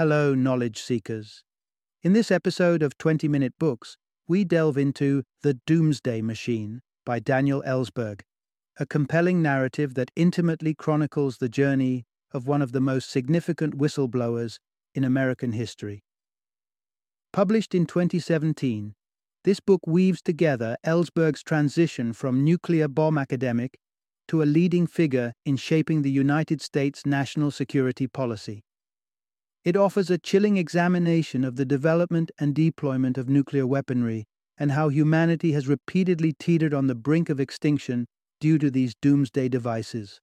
Hello, 0.00 0.34
knowledge 0.34 0.80
seekers. 0.80 1.44
In 2.02 2.14
this 2.14 2.30
episode 2.30 2.82
of 2.82 2.96
20 2.96 3.28
Minute 3.28 3.52
Books, 3.58 3.98
we 4.26 4.44
delve 4.44 4.78
into 4.78 5.24
The 5.42 5.60
Doomsday 5.66 6.22
Machine 6.22 6.80
by 7.04 7.18
Daniel 7.18 7.62
Ellsberg, 7.66 8.22
a 8.78 8.86
compelling 8.86 9.42
narrative 9.42 9.92
that 9.96 10.10
intimately 10.16 10.72
chronicles 10.72 11.36
the 11.36 11.50
journey 11.50 12.06
of 12.32 12.46
one 12.46 12.62
of 12.62 12.72
the 12.72 12.80
most 12.80 13.10
significant 13.10 13.76
whistleblowers 13.76 14.58
in 14.94 15.04
American 15.04 15.52
history. 15.52 16.02
Published 17.30 17.74
in 17.74 17.84
2017, 17.84 18.94
this 19.44 19.60
book 19.60 19.82
weaves 19.86 20.22
together 20.22 20.78
Ellsberg's 20.82 21.42
transition 21.42 22.14
from 22.14 22.42
nuclear 22.42 22.88
bomb 22.88 23.18
academic 23.18 23.78
to 24.28 24.42
a 24.42 24.44
leading 24.44 24.86
figure 24.86 25.34
in 25.44 25.58
shaping 25.58 26.00
the 26.00 26.10
United 26.10 26.62
States 26.62 27.04
national 27.04 27.50
security 27.50 28.06
policy. 28.06 28.64
It 29.62 29.76
offers 29.76 30.10
a 30.10 30.16
chilling 30.16 30.56
examination 30.56 31.44
of 31.44 31.56
the 31.56 31.66
development 31.66 32.30
and 32.38 32.54
deployment 32.54 33.18
of 33.18 33.28
nuclear 33.28 33.66
weaponry 33.66 34.26
and 34.56 34.72
how 34.72 34.88
humanity 34.88 35.52
has 35.52 35.68
repeatedly 35.68 36.32
teetered 36.32 36.72
on 36.72 36.86
the 36.86 36.94
brink 36.94 37.28
of 37.28 37.38
extinction 37.38 38.06
due 38.40 38.58
to 38.58 38.70
these 38.70 38.94
doomsday 39.02 39.48
devices. 39.48 40.20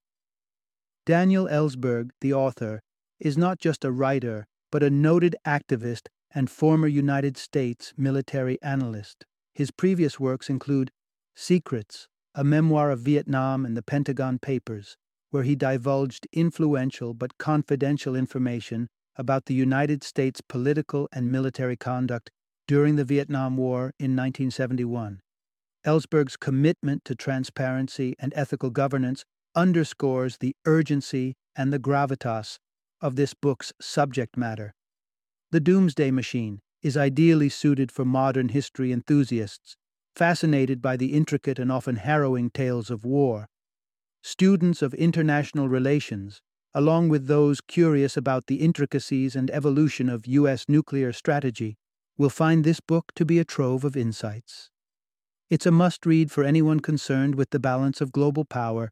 Daniel 1.06 1.48
Ellsberg, 1.48 2.10
the 2.20 2.34
author, 2.34 2.82
is 3.20 3.38
not 3.38 3.60
just 3.60 3.86
a 3.86 3.92
writer, 3.92 4.48
but 4.72 4.84
a 4.84 4.90
noted 4.90 5.36
activist 5.46 6.08
and 6.34 6.50
former 6.50 6.88
United 6.88 7.38
States 7.38 7.94
military 7.96 8.62
analyst. 8.62 9.26
His 9.54 9.72
previous 9.72 10.20
works 10.20 10.50
include 10.50 10.92
Secrets, 11.36 12.08
a 12.34 12.44
memoir 12.44 12.90
of 12.92 13.00
Vietnam 13.00 13.66
and 13.66 13.78
the 13.78 13.84
Pentagon 13.84 14.40
Papers, 14.40 14.98
where 15.30 15.44
he 15.44 15.56
divulged 15.56 16.28
influential 16.34 17.14
but 17.14 17.38
confidential 17.38 18.16
information 18.16 18.88
about 19.18 19.46
the 19.46 19.54
United 19.54 20.04
States 20.04 20.42
political 20.42 21.10
and 21.12 21.32
military 21.32 21.76
conduct 21.76 22.30
during 22.68 22.96
the 22.96 23.06
Vietnam 23.06 23.58
War 23.58 23.94
in 24.00 24.16
1971. 24.16 25.22
Ellsberg's 25.86 26.38
commitment 26.38 27.06
to 27.06 27.16
transparency 27.16 28.16
and 28.20 28.34
ethical 28.36 28.70
governance 28.70 29.24
underscores 29.56 30.38
the 30.38 30.56
urgency 30.66 31.36
and 31.56 31.72
the 31.72 31.80
gravitas 31.80 32.58
of 33.02 33.16
this 33.16 33.34
book's 33.34 33.74
subject 33.82 34.38
matter. 34.38 34.74
The 35.52 35.60
Doomsday 35.60 36.12
Machine 36.12 36.60
is 36.84 36.98
ideally 36.98 37.50
suited 37.50 37.92
for 37.92 38.06
modern 38.06 38.50
history 38.50 38.92
enthusiasts, 38.92 39.76
fascinated 40.16 40.82
by 40.82 40.98
the 40.98 41.14
intricate 41.14 41.58
and 41.58 41.72
often 41.72 41.96
harrowing 41.98 42.50
tales 42.50 42.90
of 42.90 43.06
war. 43.06 43.48
Students 44.22 44.82
of 44.82 44.94
international 44.94 45.70
relations, 45.70 46.42
along 46.78 47.10
with 47.10 47.26
those 47.26 47.60
curious 47.60 48.16
about 48.16 48.46
the 48.46 48.58
intricacies 48.58 49.36
and 49.36 49.50
evolution 49.50 50.08
of 50.10 50.28
U.S. 50.28 50.66
nuclear 50.68 51.12
strategy, 51.12 51.76
will 52.20 52.30
find 52.30 52.64
this 52.64 52.80
book 52.80 53.12
to 53.16 53.26
be 53.26 53.40
a 53.40 53.44
trove 53.44 53.84
of 53.84 53.98
insights. 53.98 54.70
It's 55.50 55.66
a 55.66 55.72
must 55.72 56.06
read 56.06 56.30
for 56.32 56.44
anyone 56.44 56.80
concerned 56.80 57.34
with 57.34 57.50
the 57.50 57.60
balance 57.60 58.00
of 58.00 58.12
global 58.12 58.46
power 58.46 58.92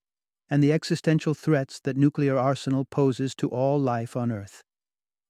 and 0.49 0.63
the 0.63 0.73
existential 0.73 1.35
threats 1.35 1.79
that 1.83 1.95
nuclear 1.95 2.39
arsenal 2.39 2.85
poses 2.85 3.35
to 3.35 3.49
all 3.49 3.79
life 3.79 4.17
on 4.17 4.31
Earth. 4.31 4.63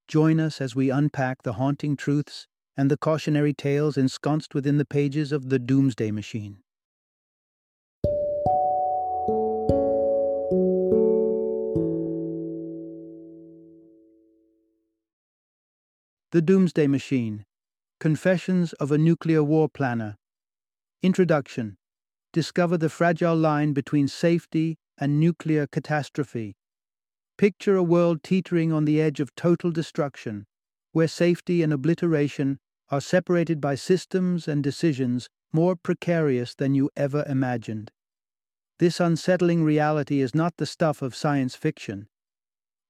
Join 0.08 0.40
us 0.40 0.62
as 0.62 0.78
we 0.78 0.90
unpack 0.90 1.44
the 1.44 1.54
haunting 1.60 1.98
truths 1.98 2.48
and 2.78 2.90
the 2.90 2.96
cautionary 2.98 3.54
tales 3.54 3.98
ensconced 3.98 4.56
within 4.56 4.78
the 4.78 4.86
pages 4.86 5.34
of 5.34 5.50
The 5.50 5.60
Doomsday 5.60 6.12
Machine. 6.12 6.60
The 16.36 16.42
Doomsday 16.42 16.88
Machine 16.88 17.46
Confessions 18.02 18.74
of 18.74 18.92
a 18.92 18.98
Nuclear 18.98 19.42
War 19.42 19.70
Planner. 19.70 20.18
Introduction 21.02 21.78
Discover 22.34 22.78
the 22.78 22.90
fragile 22.90 23.38
line 23.38 23.72
between 23.72 24.10
safety 24.10 24.78
and 24.98 25.18
nuclear 25.18 25.66
catastrophe 25.66 26.58
Picture 27.38 27.78
a 27.78 27.84
world 27.84 28.22
teetering 28.22 28.74
on 28.74 28.84
the 28.84 29.00
edge 29.00 29.22
of 29.22 29.34
total 29.36 29.72
destruction, 29.72 30.46
where 30.92 31.08
safety 31.08 31.64
and 31.64 31.72
obliteration 31.72 32.60
are 32.90 33.00
separated 33.00 33.62
by 33.62 33.76
systems 33.76 34.46
and 34.46 34.62
decisions 34.62 35.30
more 35.54 35.78
precarious 35.78 36.54
than 36.54 36.76
you 36.76 36.90
ever 36.98 37.24
imagined. 37.30 37.92
This 38.80 39.00
unsettling 39.00 39.64
reality 39.64 40.20
is 40.20 40.36
not 40.36 40.58
the 40.58 40.66
stuff 40.66 41.02
of 41.02 41.16
science 41.16 41.56
fiction. 41.56 42.10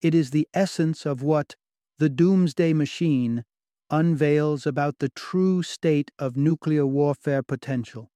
It 0.02 0.16
is 0.16 0.32
the 0.32 0.48
essence 0.56 1.06
of 1.06 1.22
what 1.22 1.56
the 1.98 2.10
Doomsday 2.10 2.74
Machine 2.74 3.46
unveils 3.90 4.66
about 4.66 5.00
the 5.00 5.10
true 5.10 5.64
state 5.64 6.12
of 6.20 6.36
nuclear 6.36 6.86
warfare 6.86 7.42
potential 7.42 8.10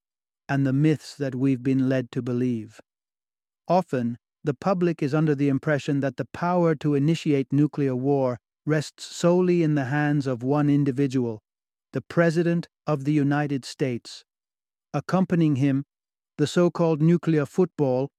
and 0.50 0.66
the 0.66 0.74
myths 0.74 1.16
that 1.16 1.36
we've 1.36 1.64
been 1.64 1.88
led 1.88 2.12
to 2.12 2.22
believe. 2.22 2.82
Often, 3.68 4.18
the 4.44 4.54
public 4.54 5.02
is 5.02 5.14
under 5.14 5.36
the 5.36 5.48
impression 5.48 6.00
that 6.02 6.18
the 6.18 6.28
power 6.34 6.76
to 6.76 6.96
initiate 6.96 7.54
nuclear 7.54 7.96
war 7.96 8.40
rests 8.66 9.06
solely 9.06 9.64
in 9.64 9.76
the 9.76 9.86
hands 9.86 10.28
of 10.28 10.44
one 10.44 10.70
individual, 10.70 11.42
the 11.94 12.02
President 12.02 12.68
of 12.86 13.06
the 13.06 13.14
United 13.14 13.64
States. 13.64 14.26
Accompanying 14.94 15.58
him, 15.58 15.86
the 16.38 16.48
so 16.48 16.70
called 16.70 17.02
nuclear 17.02 17.46
football, 17.46 18.10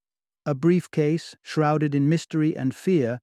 a 0.45 0.55
briefcase 0.55 1.35
shrouded 1.43 1.93
in 1.93 2.09
mystery 2.09 2.55
and 2.55 2.73
fear, 2.73 3.19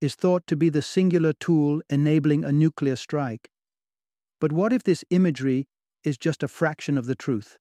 is 0.00 0.14
thought 0.14 0.46
to 0.46 0.56
be 0.56 0.68
the 0.68 0.82
singular 0.82 1.32
tool 1.32 1.80
enabling 1.88 2.44
a 2.44 2.52
nuclear 2.52 2.96
strike. 2.96 3.48
But 4.40 4.52
what 4.52 4.72
if 4.72 4.82
this 4.82 5.04
imagery 5.10 5.66
is 6.04 6.18
just 6.18 6.42
a 6.42 6.48
fraction 6.48 6.98
of 6.98 7.06
the 7.06 7.14
truth? 7.14 7.56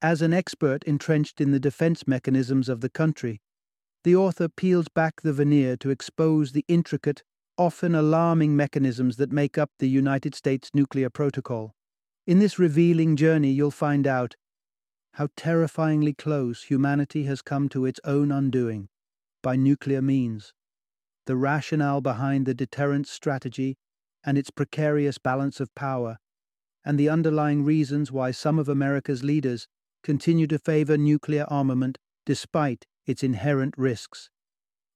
As 0.00 0.22
an 0.22 0.32
expert 0.32 0.84
entrenched 0.84 1.40
in 1.40 1.50
the 1.50 1.60
defense 1.60 2.06
mechanisms 2.06 2.68
of 2.68 2.80
the 2.80 2.90
country, 2.90 3.40
the 4.04 4.14
author 4.14 4.48
peels 4.48 4.86
back 4.94 5.22
the 5.22 5.32
veneer 5.32 5.76
to 5.78 5.90
expose 5.90 6.52
the 6.52 6.64
intricate, 6.68 7.22
often 7.56 7.94
alarming 7.94 8.54
mechanisms 8.54 9.16
that 9.16 9.32
make 9.32 9.56
up 9.56 9.70
the 9.78 9.88
United 9.88 10.34
States 10.34 10.70
nuclear 10.74 11.08
protocol. 11.08 11.74
In 12.26 12.38
this 12.38 12.58
revealing 12.58 13.16
journey, 13.16 13.50
you'll 13.50 13.70
find 13.70 14.06
out 14.06 14.36
how 15.14 15.28
terrifyingly 15.36 16.12
close 16.12 16.64
humanity 16.64 17.24
has 17.24 17.40
come 17.40 17.68
to 17.70 17.86
its 17.86 18.00
own 18.04 18.30
undoing 18.30 18.88
by 19.42 19.56
nuclear 19.56 20.02
means, 20.02 20.52
the 21.26 21.36
rationale 21.36 22.00
behind 22.00 22.46
the 22.46 22.54
deterrence 22.54 23.10
strategy 23.10 23.76
and 24.24 24.38
its 24.38 24.50
precarious 24.50 25.18
balance 25.18 25.60
of 25.60 25.74
power, 25.74 26.18
and 26.84 26.98
the 26.98 27.08
underlying 27.08 27.64
reasons 27.64 28.12
why 28.12 28.30
some 28.30 28.58
of 28.58 28.68
America's 28.68 29.22
leaders 29.22 29.66
continue 30.02 30.46
to 30.46 30.58
favor 30.58 30.98
nuclear 30.98 31.44
armament 31.48 31.98
despite 32.26 32.86
its 33.06 33.22
inherent 33.22 33.74
risks. 33.76 34.30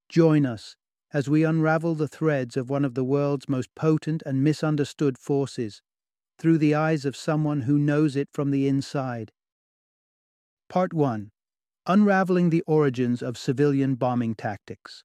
Join 0.08 0.46
us 0.46 0.76
as 1.12 1.28
we 1.28 1.44
unravel 1.44 1.94
the 1.94 2.08
threads 2.08 2.56
of 2.56 2.68
one 2.68 2.84
of 2.84 2.94
the 2.94 3.04
world's 3.04 3.48
most 3.48 3.74
potent 3.74 4.22
and 4.26 4.44
misunderstood 4.44 5.16
forces 5.16 5.82
through 6.38 6.58
the 6.58 6.74
eyes 6.74 7.04
of 7.04 7.16
someone 7.16 7.62
who 7.62 7.78
knows 7.78 8.14
it 8.14 8.28
from 8.32 8.50
the 8.50 8.68
inside. 8.68 9.32
Part 10.68 10.92
1 10.92 11.30
Unraveling 11.86 12.50
the 12.50 12.62
Origins 12.66 13.22
of 13.22 13.38
Civilian 13.38 13.94
Bombing 13.94 14.34
Tactics. 14.34 15.04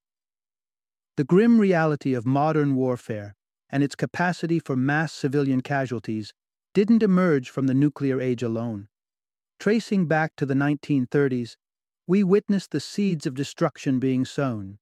The 1.15 1.23
grim 1.23 1.59
reality 1.59 2.15
of 2.15 2.25
modern 2.25 2.75
warfare 2.75 3.35
and 3.69 3.83
its 3.83 3.93
capacity 3.93 4.57
for 4.57 4.75
mass 4.75 5.13
civilian 5.13 5.61
casualties 5.61 6.33
didn't 6.73 7.03
emerge 7.03 7.51
from 7.51 7.67
the 7.67 7.75
nuclear 7.75 8.19
age 8.19 8.41
alone. 8.41 8.87
Tracing 9.59 10.07
back 10.07 10.35
to 10.37 10.45
the 10.47 10.55
1930s, 10.55 11.55
we 12.07 12.23
witnessed 12.23 12.71
the 12.71 12.79
seeds 12.79 13.27
of 13.27 13.35
destruction 13.35 13.99
being 13.99 14.25
sown, 14.25 14.79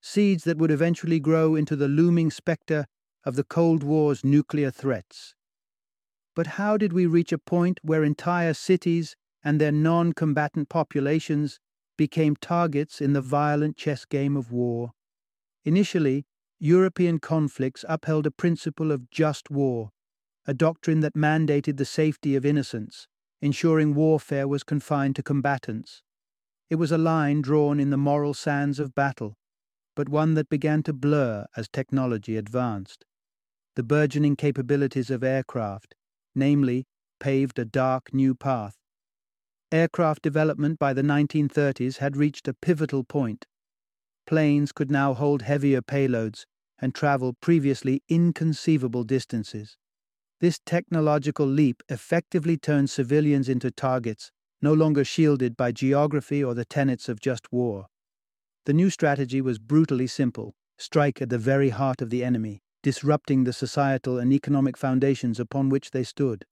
seeds 0.00 0.44
that 0.44 0.56
would 0.56 0.70
eventually 0.70 1.20
grow 1.20 1.54
into 1.54 1.76
the 1.76 1.86
looming 1.86 2.30
specter 2.30 2.86
of 3.22 3.36
the 3.36 3.44
Cold 3.44 3.82
War's 3.82 4.24
nuclear 4.24 4.70
threats. 4.70 5.34
But 6.34 6.46
how 6.58 6.78
did 6.78 6.94
we 6.94 7.04
reach 7.04 7.30
a 7.30 7.38
point 7.38 7.78
where 7.82 8.02
entire 8.02 8.54
cities 8.54 9.14
and 9.44 9.60
their 9.60 9.70
non 9.70 10.14
combatant 10.14 10.70
populations 10.70 11.60
became 11.98 12.36
targets 12.36 13.02
in 13.02 13.12
the 13.12 13.20
violent 13.20 13.76
chess 13.76 14.06
game 14.06 14.34
of 14.34 14.50
war? 14.50 14.92
Initially, 15.64 16.24
European 16.58 17.18
conflicts 17.18 17.84
upheld 17.88 18.26
a 18.26 18.30
principle 18.30 18.92
of 18.92 19.10
just 19.10 19.50
war, 19.50 19.90
a 20.46 20.54
doctrine 20.54 21.00
that 21.00 21.14
mandated 21.14 21.76
the 21.76 21.84
safety 21.84 22.36
of 22.36 22.44
innocents 22.44 23.06
ensuring 23.44 23.94
warfare 23.94 24.48
was 24.48 24.62
confined 24.64 25.14
to 25.14 25.22
combatants. 25.22 26.02
It 26.70 26.76
was 26.76 26.90
a 26.90 26.96
line 26.96 27.42
drawn 27.42 27.78
in 27.78 27.90
the 27.90 27.98
moral 27.98 28.32
sands 28.32 28.80
of 28.80 28.94
battle, 28.94 29.36
but 29.94 30.08
one 30.08 30.32
that 30.32 30.48
began 30.48 30.82
to 30.84 30.94
blur 30.94 31.44
as 31.54 31.68
technology 31.68 32.38
advanced. 32.38 33.04
The 33.76 33.82
burgeoning 33.82 34.36
capabilities 34.36 35.10
of 35.10 35.22
aircraft, 35.22 35.94
namely, 36.34 36.86
paved 37.20 37.58
a 37.58 37.66
dark 37.66 38.14
new 38.14 38.34
path. 38.34 38.78
Aircraft 39.70 40.22
development 40.22 40.78
by 40.78 40.94
the 40.94 41.02
1930s 41.02 41.98
had 41.98 42.16
reached 42.16 42.48
a 42.48 42.54
pivotal 42.54 43.04
point. 43.04 43.44
Planes 44.26 44.72
could 44.72 44.90
now 44.90 45.14
hold 45.14 45.42
heavier 45.42 45.82
payloads, 45.82 46.44
and 46.78 46.94
travel 46.94 47.34
previously 47.40 48.02
inconceivable 48.08 49.04
distances. 49.04 49.76
This 50.40 50.60
technological 50.64 51.46
leap 51.46 51.82
effectively 51.88 52.56
turned 52.56 52.90
civilians 52.90 53.48
into 53.48 53.70
targets, 53.70 54.30
no 54.60 54.72
longer 54.72 55.04
shielded 55.04 55.56
by 55.56 55.72
geography 55.72 56.42
or 56.42 56.54
the 56.54 56.64
tenets 56.64 57.08
of 57.08 57.20
just 57.20 57.52
war. 57.52 57.86
The 58.66 58.72
new 58.72 58.90
strategy 58.90 59.40
was 59.40 59.58
brutally 59.58 60.06
simple 60.06 60.54
strike 60.76 61.22
at 61.22 61.28
the 61.28 61.38
very 61.38 61.68
heart 61.68 62.02
of 62.02 62.10
the 62.10 62.24
enemy, 62.24 62.60
disrupting 62.82 63.44
the 63.44 63.52
societal 63.52 64.18
and 64.18 64.32
economic 64.32 64.76
foundations 64.76 65.38
upon 65.38 65.68
which 65.68 65.92
they 65.92 66.02
stood. 66.02 66.44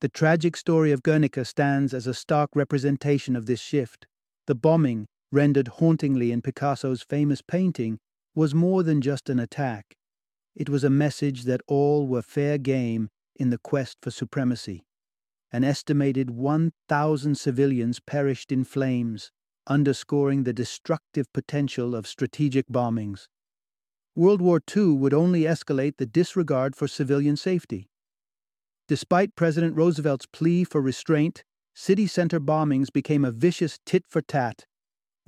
The 0.00 0.08
tragic 0.08 0.56
story 0.56 0.92
of 0.92 1.02
Guernica 1.02 1.44
stands 1.44 1.92
as 1.92 2.06
a 2.06 2.14
stark 2.14 2.50
representation 2.54 3.34
of 3.34 3.46
this 3.46 3.60
shift. 3.60 4.06
The 4.46 4.54
bombing, 4.54 5.08
rendered 5.30 5.68
hauntingly 5.68 6.32
in 6.32 6.42
Picasso's 6.42 7.02
famous 7.02 7.42
painting, 7.42 7.98
was 8.34 8.54
more 8.54 8.82
than 8.82 9.00
just 9.00 9.28
an 9.28 9.38
attack. 9.38 9.96
It 10.54 10.68
was 10.68 10.84
a 10.84 10.90
message 10.90 11.44
that 11.44 11.60
all 11.66 12.06
were 12.06 12.22
fair 12.22 12.58
game 12.58 13.08
in 13.36 13.50
the 13.50 13.58
quest 13.58 13.98
for 14.02 14.10
supremacy. 14.10 14.84
An 15.52 15.64
estimated 15.64 16.30
1,000 16.30 17.36
civilians 17.36 18.00
perished 18.00 18.52
in 18.52 18.64
flames, 18.64 19.30
underscoring 19.66 20.44
the 20.44 20.52
destructive 20.52 21.32
potential 21.32 21.94
of 21.94 22.06
strategic 22.06 22.66
bombings. 22.68 23.28
World 24.14 24.42
War 24.42 24.60
II 24.76 24.94
would 24.94 25.14
only 25.14 25.42
escalate 25.42 25.96
the 25.96 26.06
disregard 26.06 26.74
for 26.74 26.88
civilian 26.88 27.36
safety. 27.36 27.88
Despite 28.88 29.36
President 29.36 29.76
Roosevelt's 29.76 30.26
plea 30.26 30.64
for 30.64 30.80
restraint, 30.80 31.44
city 31.74 32.06
center 32.06 32.40
bombings 32.40 32.92
became 32.92 33.24
a 33.24 33.30
vicious 33.30 33.78
tit 33.86 34.04
for 34.08 34.20
tat, 34.20 34.66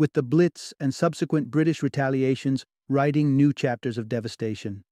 with 0.00 0.14
the 0.14 0.22
Blitz 0.22 0.72
and 0.80 0.94
subsequent 0.94 1.50
British 1.50 1.82
retaliations 1.82 2.64
writing 2.88 3.36
new 3.36 3.52
chapters 3.52 3.98
of 3.98 4.08
devastation. 4.08 4.82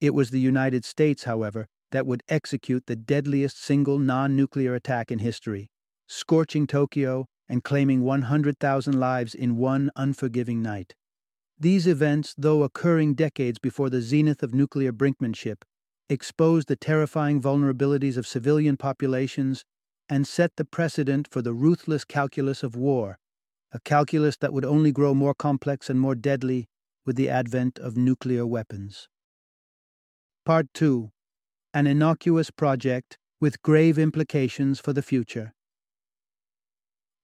It 0.00 0.14
was 0.14 0.30
the 0.30 0.38
United 0.38 0.84
States, 0.84 1.24
however, 1.24 1.66
that 1.90 2.06
would 2.06 2.22
execute 2.28 2.86
the 2.86 2.94
deadliest 2.94 3.60
single 3.60 3.98
non 3.98 4.36
nuclear 4.36 4.76
attack 4.76 5.10
in 5.10 5.18
history, 5.18 5.68
scorching 6.06 6.68
Tokyo 6.68 7.26
and 7.48 7.64
claiming 7.64 8.02
100,000 8.02 9.00
lives 9.00 9.34
in 9.34 9.56
one 9.56 9.90
unforgiving 9.96 10.62
night. 10.62 10.94
These 11.58 11.88
events, 11.88 12.32
though 12.38 12.62
occurring 12.62 13.14
decades 13.14 13.58
before 13.58 13.90
the 13.90 14.00
zenith 14.00 14.44
of 14.44 14.54
nuclear 14.54 14.92
brinkmanship, 14.92 15.62
exposed 16.08 16.68
the 16.68 16.76
terrifying 16.76 17.42
vulnerabilities 17.42 18.16
of 18.16 18.28
civilian 18.28 18.76
populations 18.76 19.64
and 20.08 20.24
set 20.24 20.52
the 20.54 20.64
precedent 20.64 21.26
for 21.28 21.42
the 21.42 21.52
ruthless 21.52 22.04
calculus 22.04 22.62
of 22.62 22.76
war, 22.76 23.18
a 23.72 23.80
calculus 23.80 24.36
that 24.38 24.52
would 24.52 24.64
only 24.64 24.92
grow 24.92 25.14
more 25.14 25.34
complex 25.34 25.90
and 25.90 26.00
more 26.00 26.14
deadly 26.14 26.68
with 27.04 27.16
the 27.16 27.28
advent 27.28 27.78
of 27.78 27.96
nuclear 27.96 28.46
weapons. 28.46 29.08
Part 30.44 30.66
2 30.74 31.10
An 31.74 31.86
innocuous 31.86 32.50
project 32.50 33.18
with 33.40 33.62
grave 33.62 33.98
implications 33.98 34.80
for 34.80 34.92
the 34.92 35.02
future. 35.02 35.52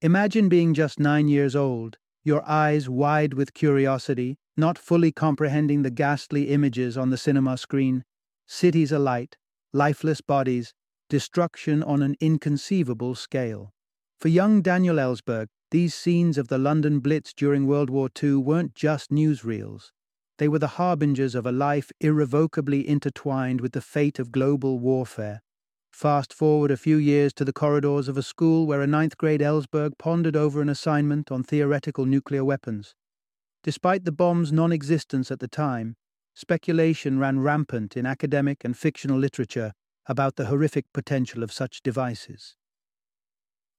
Imagine 0.01 0.49
being 0.49 0.73
just 0.73 0.99
nine 0.99 1.27
years 1.27 1.55
old, 1.55 1.97
your 2.23 2.47
eyes 2.47 2.89
wide 2.89 3.33
with 3.33 3.53
curiosity, 3.53 4.37
not 4.55 4.77
fully 4.77 5.11
comprehending 5.11 5.81
the 5.81 5.91
ghastly 5.91 6.49
images 6.49 6.97
on 6.97 7.09
the 7.09 7.17
cinema 7.17 7.57
screen 7.57 8.03
cities 8.45 8.91
alight, 8.91 9.37
lifeless 9.71 10.21
bodies, 10.21 10.73
destruction 11.09 11.81
on 11.81 12.01
an 12.01 12.15
inconceivable 12.19 13.15
scale. 13.15 13.71
For 14.19 14.27
young 14.27 14.61
Daniel 14.61 14.97
Ellsberg, 14.97 15.47
these 15.73 15.95
scenes 15.95 16.37
of 16.37 16.49
the 16.49 16.59
London 16.59 16.99
Blitz 16.99 17.33
during 17.33 17.65
World 17.65 17.89
War 17.89 18.07
II 18.21 18.35
weren't 18.35 18.75
just 18.75 19.09
newsreels. 19.09 19.89
They 20.37 20.47
were 20.47 20.59
the 20.59 20.77
harbingers 20.77 21.33
of 21.33 21.47
a 21.47 21.51
life 21.51 21.91
irrevocably 21.99 22.87
intertwined 22.87 23.59
with 23.59 23.71
the 23.71 23.81
fate 23.81 24.19
of 24.19 24.31
global 24.31 24.77
warfare. 24.77 25.41
Fast 25.91 26.31
forward 26.31 26.69
a 26.69 26.77
few 26.77 26.97
years 26.97 27.33
to 27.33 27.43
the 27.43 27.51
corridors 27.51 28.07
of 28.07 28.17
a 28.17 28.21
school 28.21 28.67
where 28.67 28.81
a 28.81 28.87
ninth 28.87 29.17
grade 29.17 29.41
Ellsberg 29.41 29.97
pondered 29.97 30.35
over 30.35 30.61
an 30.61 30.69
assignment 30.69 31.31
on 31.31 31.41
theoretical 31.41 32.05
nuclear 32.05 32.45
weapons. 32.45 32.93
Despite 33.63 34.05
the 34.05 34.11
bomb's 34.11 34.51
non 34.51 34.71
existence 34.71 35.31
at 35.31 35.39
the 35.39 35.47
time, 35.47 35.95
speculation 36.35 37.17
ran 37.17 37.39
rampant 37.39 37.97
in 37.97 38.05
academic 38.05 38.63
and 38.63 38.77
fictional 38.77 39.17
literature 39.17 39.73
about 40.05 40.35
the 40.35 40.45
horrific 40.45 40.85
potential 40.93 41.41
of 41.41 41.51
such 41.51 41.81
devices. 41.81 42.55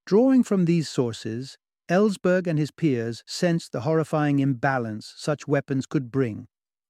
Drawing 0.07 0.43
from 0.43 0.65
these 0.65 0.89
sources, 0.89 1.57
Ellsberg 1.89 2.47
and 2.47 2.59
his 2.59 2.71
peers 2.71 3.23
sensed 3.27 3.73
the 3.73 3.83
horrifying 3.83 4.39
imbalance 4.39 5.13
such 5.17 5.47
weapons 5.47 5.87
could 5.87 6.11
bring, 6.11 6.47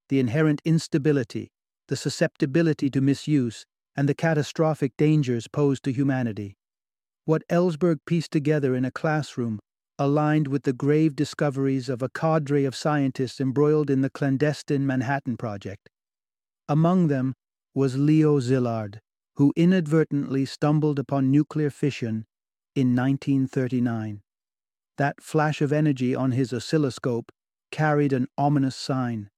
the 0.09 0.19
inherent 0.19 0.61
instability, 0.63 1.51
the 1.87 1.95
susceptibility 1.95 2.89
to 2.89 3.01
misuse, 3.01 3.65
and 3.95 4.07
the 4.07 4.15
catastrophic 4.15 4.93
dangers 4.97 5.47
posed 5.47 5.83
to 5.83 5.91
humanity. 5.91 6.57
What 7.25 7.43
Ellsberg 7.49 7.97
pieced 8.05 8.31
together 8.31 8.75
in 8.75 8.85
a 8.85 8.91
classroom 8.91 9.59
aligned 9.97 10.47
with 10.47 10.63
the 10.63 10.73
grave 10.73 11.15
discoveries 11.15 11.89
of 11.89 12.01
a 12.01 12.09
cadre 12.09 12.65
of 12.65 12.75
scientists 12.75 13.39
embroiled 13.39 13.89
in 13.89 14.01
the 14.01 14.09
clandestine 14.09 14.85
Manhattan 14.85 15.37
Project. 15.37 15.89
Among 16.67 17.07
them 17.07 17.33
was 17.73 17.97
Leo 17.97 18.39
Szilard, 18.39 18.99
who 19.35 19.53
inadvertently 19.55 20.45
stumbled 20.45 20.99
upon 20.99 21.31
nuclear 21.31 21.69
fission 21.69 22.25
in 22.75 22.95
1939. 22.95 24.21
That 24.97 25.21
flash 25.21 25.61
of 25.61 25.73
energy 25.73 26.15
on 26.15 26.31
his 26.31 26.53
oscilloscope 26.53 27.31
carried 27.71 28.13
an 28.13 28.27
ominous 28.37 28.75
sign, 28.75 29.29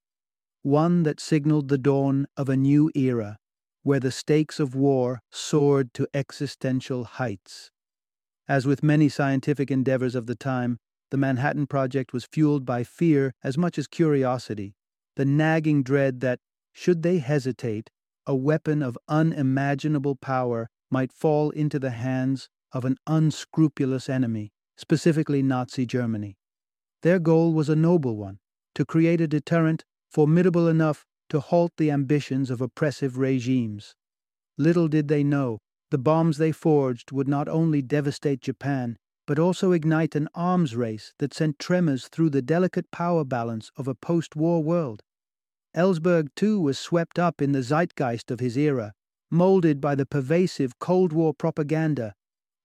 one 0.62 1.04
that 1.04 1.19
signaled 1.19 1.69
the 1.69 1.77
dawn 1.77 2.27
of 2.36 2.50
a 2.50 2.57
new 2.57 2.92
era 2.94 3.38
where 3.83 4.00
the 4.00 4.12
stakes 4.12 4.59
of 4.59 4.75
war 4.75 5.21
soared 5.31 5.94
to 5.94 6.07
existential 6.13 7.06
heights. 7.06 7.71
As 8.48 8.65
with 8.65 8.83
many 8.83 9.09
scientific 9.09 9.71
endeavors 9.71 10.13
of 10.13 10.25
the 10.25 10.36
time, 10.36 10.77
the 11.09 11.18
Manhattan 11.18 11.68
Project 11.68 12.12
was 12.12 12.25
fueled 12.25 12.65
by 12.65 12.83
fear 12.83 13.33
as 13.44 13.57
much 13.57 13.77
as 13.77 13.88
curiosity, 13.88 14.75
the 15.15 15.25
nagging 15.25 15.83
dread 15.83 16.19
that, 16.19 16.39
should 16.74 17.01
they 17.01 17.19
hesitate, 17.19 17.89
a 18.25 18.36
weapon 18.36 18.83
of 18.83 18.98
unimaginable 19.07 20.15
power 20.15 20.69
might 20.92 21.13
fall 21.13 21.50
into 21.51 21.80
the 21.80 21.92
hands 21.92 22.50
of 22.74 22.83
an 22.83 22.98
unscrupulous 23.07 24.10
enemy, 24.10 24.51
specifically 24.77 25.41
Nazi 25.41 25.85
Germany. 25.85 26.38
Their 27.01 27.19
goal 27.19 27.53
was 27.53 27.69
a 27.69 27.75
noble 27.75 28.15
one 28.15 28.39
to 28.75 28.85
create 28.85 29.19
a 29.19 29.27
deterrent 29.27 29.83
formidable 30.09 30.68
enough 30.68 31.06
to 31.29 31.39
halt 31.39 31.74
the 31.77 31.91
ambitions 31.91 32.50
of 32.50 32.62
oppressive 32.62 33.18
regimes. 33.18 33.95
Little 34.57 34.88
did 34.88 35.07
they 35.07 35.24
know, 35.24 35.60
the 35.91 35.98
bombs 35.98 36.38
they 36.38 36.51
forged 36.51 37.12
would 37.12 37.27
not 37.27 37.48
only 37.48 37.81
devastate 37.81 38.41
Japan, 38.41 38.98
but 39.25 39.39
also 39.39 39.72
ignite 39.74 40.15
an 40.15 40.29
arms 40.34 40.75
race 40.75 41.13
that 41.19 41.34
sent 41.34 41.60
tremors 41.60 42.07
through 42.07 42.29
the 42.29 42.41
delicate 42.41 42.89
power 42.91 43.25
balance 43.25 43.72
of 43.75 43.88
a 43.88 43.96
post 43.96 44.36
war 44.36 44.63
world. 44.63 45.01
Ellsberg, 45.75 46.29
too, 46.36 46.60
was 46.60 46.79
swept 46.79 47.19
up 47.19 47.41
in 47.41 47.51
the 47.51 47.62
zeitgeist 47.62 48.31
of 48.31 48.39
his 48.39 48.57
era, 48.57 48.93
molded 49.29 49.81
by 49.81 49.96
the 49.96 50.05
pervasive 50.05 50.79
Cold 50.79 51.12
War 51.12 51.34
propaganda, 51.34 52.15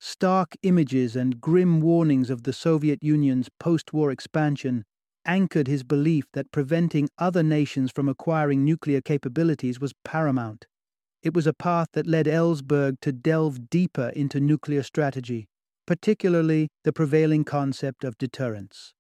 stark 0.04 0.56
images 0.64 1.14
and 1.14 1.40
grim 1.40 1.80
warnings 1.80 2.28
of 2.28 2.42
the 2.42 2.52
Soviet 2.52 2.98
Union's 3.04 3.48
post 3.60 3.92
war 3.92 4.10
expansion 4.10 4.84
anchored 5.24 5.68
his 5.68 5.84
belief 5.84 6.24
that 6.32 6.50
preventing 6.50 7.08
other 7.18 7.44
nations 7.44 7.92
from 7.92 8.08
acquiring 8.08 8.64
nuclear 8.64 9.00
capabilities 9.00 9.78
was 9.78 9.92
paramount. 10.04 10.66
It 11.22 11.34
was 11.34 11.46
a 11.46 11.54
path 11.54 11.86
that 11.92 12.08
led 12.08 12.26
Ellsberg 12.26 12.96
to 13.02 13.12
delve 13.12 13.70
deeper 13.70 14.08
into 14.08 14.40
nuclear 14.40 14.82
strategy, 14.82 15.46
particularly 15.86 16.68
the 16.82 16.92
prevailing 16.92 17.44
concept 17.44 18.02
of 18.02 18.18
deterrence. 18.18 18.94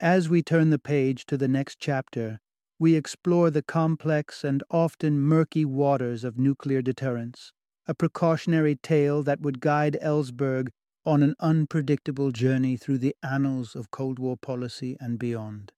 As 0.00 0.30
we 0.30 0.42
turn 0.42 0.70
the 0.70 0.78
page 0.78 1.26
to 1.26 1.36
the 1.36 1.48
next 1.48 1.78
chapter, 1.78 2.38
we 2.78 2.94
explore 2.94 3.50
the 3.50 3.62
complex 3.62 4.42
and 4.42 4.62
often 4.70 5.20
murky 5.20 5.66
waters 5.66 6.24
of 6.24 6.38
nuclear 6.38 6.80
deterrence, 6.80 7.52
a 7.86 7.94
precautionary 7.94 8.76
tale 8.76 9.22
that 9.22 9.40
would 9.40 9.60
guide 9.60 9.98
Ellsberg 10.02 10.68
on 11.04 11.22
an 11.22 11.34
unpredictable 11.38 12.30
journey 12.30 12.76
through 12.76 12.98
the 12.98 13.14
annals 13.22 13.74
of 13.74 13.90
Cold 13.90 14.18
War 14.18 14.36
policy 14.36 14.96
and 15.00 15.18
beyond. 15.18 15.72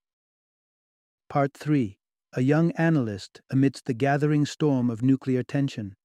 Part 1.29 1.55
3 1.55 1.99
A 2.35 2.43
Young 2.43 2.71
Analyst 2.73 3.41
Amidst 3.51 3.87
the 3.87 3.95
Gathering 3.95 4.47
Storm 4.47 4.89
of 4.89 5.03
Nuclear 5.03 5.43
Tension. 5.43 5.97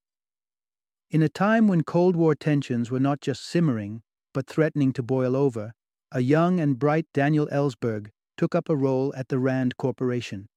In 1.12 1.22
a 1.22 1.30
time 1.30 1.68
when 1.68 1.84
Cold 1.84 2.16
War 2.16 2.34
tensions 2.34 2.90
were 2.90 3.00
not 3.00 3.22
just 3.22 3.46
simmering, 3.46 4.02
but 4.34 4.48
threatening 4.48 4.94
to 4.94 5.04
boil 5.04 5.36
over, 5.36 5.74
a 6.12 6.22
young 6.22 6.60
and 6.60 6.80
bright 6.80 7.06
Daniel 7.14 7.48
Ellsberg 7.52 8.08
took 8.38 8.56
up 8.56 8.70
a 8.70 8.76
role 8.76 9.14
at 9.16 9.28
the 9.28 9.38
RAND 9.38 9.78
Corporation. 9.78 10.48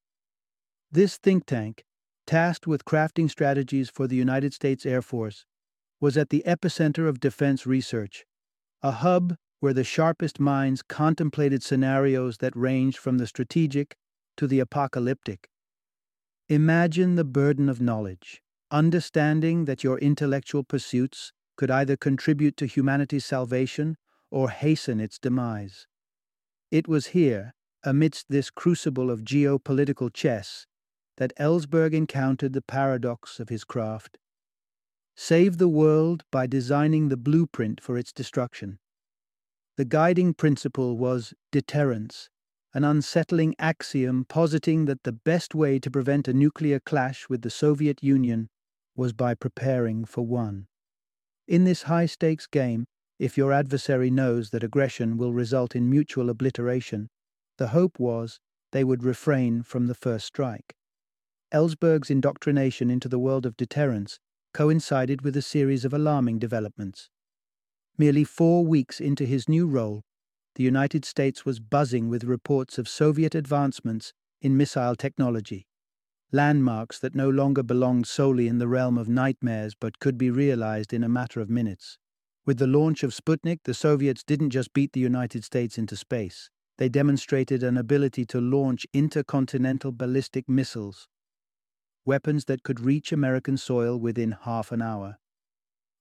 This 0.90 1.18
think 1.18 1.44
tank, 1.44 1.84
tasked 2.26 2.66
with 2.66 2.84
crafting 2.84 3.30
strategies 3.30 3.90
for 3.90 4.06
the 4.06 4.16
United 4.16 4.54
States 4.54 4.84
Air 4.86 5.02
Force, 5.02 5.44
was 6.00 6.16
at 6.16 6.30
the 6.30 6.42
epicenter 6.46 7.08
of 7.08 7.20
defense 7.20 7.66
research 7.66 8.24
a 8.82 8.90
hub 8.90 9.36
where 9.60 9.72
the 9.72 9.82
sharpest 9.82 10.38
minds 10.38 10.82
contemplated 10.82 11.62
scenarios 11.62 12.36
that 12.38 12.54
ranged 12.54 12.98
from 12.98 13.16
the 13.16 13.26
strategic 13.26 13.96
to 14.36 14.46
the 14.46 14.60
apocalyptic. 14.60 15.48
Imagine 16.50 17.14
the 17.14 17.24
burden 17.24 17.70
of 17.70 17.80
knowledge, 17.80 18.42
understanding 18.70 19.64
that 19.64 19.82
your 19.82 19.98
intellectual 19.98 20.62
pursuits 20.64 21.32
could 21.56 21.70
either 21.70 21.96
contribute 21.96 22.58
to 22.58 22.66
humanity's 22.66 23.24
salvation 23.24 23.96
or 24.30 24.50
hasten 24.50 25.00
its 25.00 25.18
demise. 25.18 25.86
It 26.70 26.86
was 26.86 27.06
here, 27.08 27.54
amidst 27.82 28.26
this 28.28 28.50
crucible 28.50 29.10
of 29.10 29.22
geopolitical 29.22 30.12
chess, 30.12 30.66
that 31.16 31.32
Ellsberg 31.38 31.94
encountered 31.94 32.52
the 32.52 32.62
paradox 32.62 33.38
of 33.40 33.48
his 33.48 33.64
craft. 33.64 34.18
Save 35.16 35.58
the 35.58 35.68
world 35.68 36.24
by 36.32 36.46
designing 36.46 37.08
the 37.08 37.16
blueprint 37.16 37.80
for 37.80 37.96
its 37.96 38.12
destruction. 38.12 38.78
The 39.76 39.84
guiding 39.84 40.34
principle 40.34 40.96
was 40.96 41.34
deterrence, 41.52 42.30
an 42.72 42.84
unsettling 42.84 43.54
axiom 43.58 44.24
positing 44.28 44.86
that 44.86 45.04
the 45.04 45.12
best 45.12 45.54
way 45.54 45.78
to 45.78 45.90
prevent 45.90 46.26
a 46.26 46.34
nuclear 46.34 46.80
clash 46.80 47.28
with 47.28 47.42
the 47.42 47.50
Soviet 47.50 48.02
Union 48.02 48.48
was 48.96 49.12
by 49.12 49.34
preparing 49.34 50.04
for 50.04 50.26
one. 50.26 50.66
In 51.46 51.64
this 51.64 51.82
high 51.82 52.06
stakes 52.06 52.46
game, 52.46 52.86
if 53.18 53.38
your 53.38 53.52
adversary 53.52 54.10
knows 54.10 54.50
that 54.50 54.64
aggression 54.64 55.16
will 55.16 55.32
result 55.32 55.76
in 55.76 55.88
mutual 55.88 56.30
obliteration, 56.30 57.08
the 57.58 57.68
hope 57.68 58.00
was 58.00 58.40
they 58.72 58.82
would 58.82 59.04
refrain 59.04 59.62
from 59.62 59.86
the 59.86 59.94
first 59.94 60.26
strike. 60.26 60.74
Ellsberg's 61.54 62.10
indoctrination 62.10 62.90
into 62.90 63.08
the 63.08 63.18
world 63.18 63.46
of 63.46 63.56
deterrence 63.56 64.18
coincided 64.52 65.22
with 65.22 65.36
a 65.36 65.42
series 65.42 65.84
of 65.84 65.94
alarming 65.94 66.40
developments. 66.40 67.10
Merely 67.96 68.24
four 68.24 68.66
weeks 68.66 69.00
into 69.00 69.24
his 69.24 69.48
new 69.48 69.68
role, 69.68 70.02
the 70.56 70.64
United 70.64 71.04
States 71.04 71.44
was 71.44 71.60
buzzing 71.60 72.08
with 72.08 72.24
reports 72.24 72.76
of 72.76 72.88
Soviet 72.88 73.36
advancements 73.36 74.12
in 74.42 74.56
missile 74.56 74.96
technology, 74.96 75.68
landmarks 76.32 76.98
that 76.98 77.14
no 77.14 77.30
longer 77.30 77.62
belonged 77.62 78.08
solely 78.08 78.48
in 78.48 78.58
the 78.58 78.66
realm 78.66 78.98
of 78.98 79.08
nightmares 79.08 79.76
but 79.78 80.00
could 80.00 80.18
be 80.18 80.30
realized 80.30 80.92
in 80.92 81.04
a 81.04 81.08
matter 81.08 81.40
of 81.40 81.48
minutes. 81.48 81.98
With 82.44 82.58
the 82.58 82.66
launch 82.66 83.04
of 83.04 83.14
Sputnik, 83.14 83.60
the 83.62 83.74
Soviets 83.74 84.24
didn't 84.24 84.50
just 84.50 84.72
beat 84.72 84.92
the 84.92 84.98
United 84.98 85.44
States 85.44 85.78
into 85.78 85.94
space, 85.94 86.50
they 86.78 86.88
demonstrated 86.88 87.62
an 87.62 87.76
ability 87.76 88.24
to 88.26 88.40
launch 88.40 88.88
intercontinental 88.92 89.92
ballistic 89.92 90.48
missiles, 90.48 91.06
weapons 92.04 92.44
that 92.46 92.62
could 92.62 92.80
reach 92.80 93.12
American 93.12 93.56
soil 93.56 93.98
within 93.98 94.36
half 94.42 94.72
an 94.72 94.82
hour. 94.82 95.18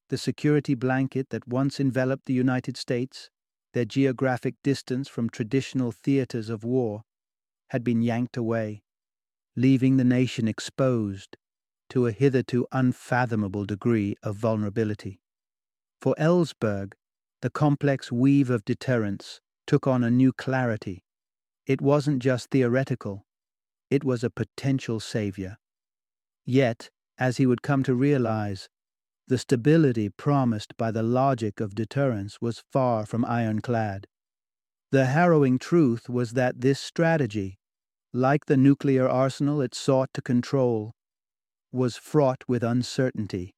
The 0.10 0.18
security 0.18 0.76
blanket 0.76 1.30
that 1.30 1.48
once 1.48 1.80
enveloped 1.80 2.26
the 2.26 2.34
United 2.34 2.78
States, 2.78 3.30
their 3.74 3.86
geographic 3.86 4.56
distance 4.64 5.08
from 5.08 5.30
traditional 5.30 5.92
theaters 5.92 6.50
of 6.50 6.64
war, 6.64 7.04
had 7.70 7.84
been 7.84 8.02
yanked 8.02 8.38
away, 8.38 8.84
leaving 9.56 9.98
the 9.98 10.04
nation 10.04 10.48
exposed 10.48 11.38
to 11.90 12.08
a 12.08 12.12
hitherto 12.12 12.68
unfathomable 12.72 13.66
degree 13.66 14.16
of 14.24 14.36
vulnerability. 14.36 15.20
For 16.02 16.16
Ellsberg, 16.20 16.94
the 17.42 17.50
complex 17.50 18.12
weave 18.12 18.50
of 18.50 18.66
deterrence 18.66 19.42
took 19.66 19.88
on 19.88 20.04
a 20.04 20.12
new 20.12 20.34
clarity. 20.34 21.04
It 21.66 21.82
wasn't 21.82 22.22
just 22.22 22.50
theoretical, 22.50 23.26
it 23.90 24.04
was 24.04 24.24
a 24.24 24.30
potential 24.30 25.00
savior. 25.00 25.58
Yet, 26.46 26.90
as 27.18 27.38
he 27.38 27.46
would 27.46 27.62
come 27.62 27.84
to 27.84 27.96
realize, 27.96 28.68
the 29.28 29.38
stability 29.38 30.10
promised 30.10 30.76
by 30.78 30.92
the 30.92 31.04
logic 31.04 31.60
of 31.60 31.76
deterrence 31.76 32.42
was 32.42 32.64
far 32.72 33.06
from 33.06 33.24
ironclad. 33.26 34.08
The 34.92 35.06
harrowing 35.06 35.58
truth 35.58 36.10
was 36.10 36.34
that 36.34 36.62
this 36.62 36.80
strategy, 36.80 37.58
like 38.12 38.46
the 38.46 38.58
nuclear 38.58 39.08
arsenal 39.08 39.62
it 39.62 39.74
sought 39.74 40.10
to 40.14 40.22
control, 40.22 40.94
was 41.72 41.98
fraught 41.98 42.44
with 42.48 42.64
uncertainty. 42.64 43.56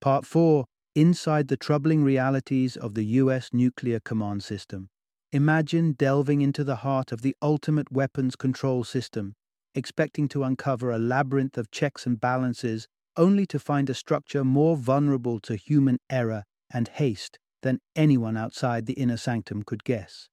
Part 0.00 0.26
4 0.26 0.64
Inside 0.94 1.48
the 1.48 1.56
troubling 1.56 2.02
realities 2.02 2.76
of 2.76 2.94
the 2.94 3.04
U.S. 3.22 3.50
nuclear 3.52 4.00
command 4.00 4.42
system. 4.42 4.88
Imagine 5.30 5.92
delving 5.92 6.42
into 6.42 6.64
the 6.64 6.76
heart 6.76 7.12
of 7.12 7.22
the 7.22 7.34
ultimate 7.40 7.90
weapons 7.90 8.36
control 8.36 8.84
system, 8.84 9.34
expecting 9.74 10.28
to 10.28 10.44
uncover 10.44 10.90
a 10.90 10.98
labyrinth 10.98 11.56
of 11.58 11.70
checks 11.70 12.06
and 12.06 12.20
balances, 12.20 12.86
only 13.16 13.46
to 13.46 13.58
find 13.58 13.90
a 13.90 13.94
structure 13.94 14.44
more 14.44 14.76
vulnerable 14.76 15.38
to 15.40 15.56
human 15.56 15.98
error 16.10 16.44
and 16.72 16.88
haste 16.88 17.38
than 17.62 17.80
anyone 17.94 18.36
outside 18.36 18.86
the 18.86 18.94
inner 18.94 19.16
sanctum 19.16 19.62
could 19.62 19.84
guess. 19.84 20.28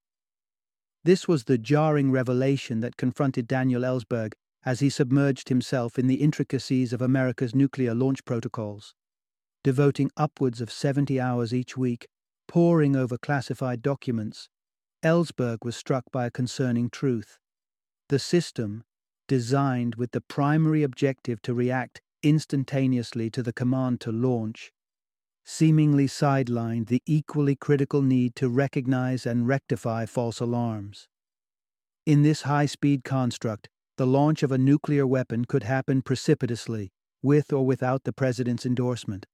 This 1.03 1.27
was 1.27 1.45
the 1.45 1.57
jarring 1.57 2.11
revelation 2.11 2.79
that 2.81 2.97
confronted 2.97 3.47
Daniel 3.47 3.83
Ellsberg 3.83 4.33
as 4.65 4.79
he 4.79 4.89
submerged 4.89 5.49
himself 5.49 5.97
in 5.97 6.07
the 6.07 6.21
intricacies 6.21 6.91
of 6.91 7.01
America's 7.01 7.55
nuclear 7.55 7.93
launch 7.93 8.25
protocols 8.25 8.93
devoting 9.63 10.09
upwards 10.15 10.61
of 10.61 10.71
70 10.71 11.19
hours 11.19 11.53
each 11.53 11.75
week, 11.75 12.07
poring 12.47 12.95
over 12.95 13.17
classified 13.17 13.81
documents, 13.81 14.47
Ellsberg 15.03 15.59
was 15.63 15.75
struck 15.75 16.05
by 16.11 16.25
a 16.25 16.31
concerning 16.31 16.89
truth. 16.89 17.37
The 18.07 18.19
system, 18.19 18.83
designed 19.29 19.95
with 19.95 20.11
the 20.11 20.19
primary 20.19 20.83
objective 20.83 21.41
to 21.43 21.53
react 21.53 22.01
instantaneously 22.23 23.29
to 23.29 23.41
the 23.41 23.53
command 23.53 24.01
to 24.01 24.11
launch, 24.11 24.73
seemingly 25.45 26.07
sidelined 26.07 26.87
the 26.87 27.01
equally 27.05 27.55
critical 27.55 28.01
need 28.01 28.35
to 28.35 28.49
recognize 28.49 29.25
and 29.25 29.47
rectify 29.47 30.05
false 30.05 30.41
alarms. 30.41 31.07
In 32.05 32.23
this 32.23 32.41
high 32.41 32.65
speed 32.65 33.03
construct, 33.03 33.69
the 33.97 34.07
launch 34.07 34.43
of 34.43 34.51
a 34.51 34.57
nuclear 34.57 35.05
weapon 35.05 35.45
could 35.45 35.63
happen 35.63 36.01
precipitously, 36.01 36.91
with 37.21 37.53
or 37.53 37.65
without 37.65 38.05
the 38.05 38.13
President's 38.13 38.65
endorsement. 38.65 39.27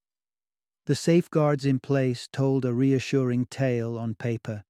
The 0.87 0.95
safeguards 0.95 1.65
in 1.65 1.79
place 1.79 2.27
told 2.31 2.65
a 2.65 2.73
reassuring 2.73 3.45
tale 3.45 3.97
on 3.97 4.15
paper. 4.15 4.65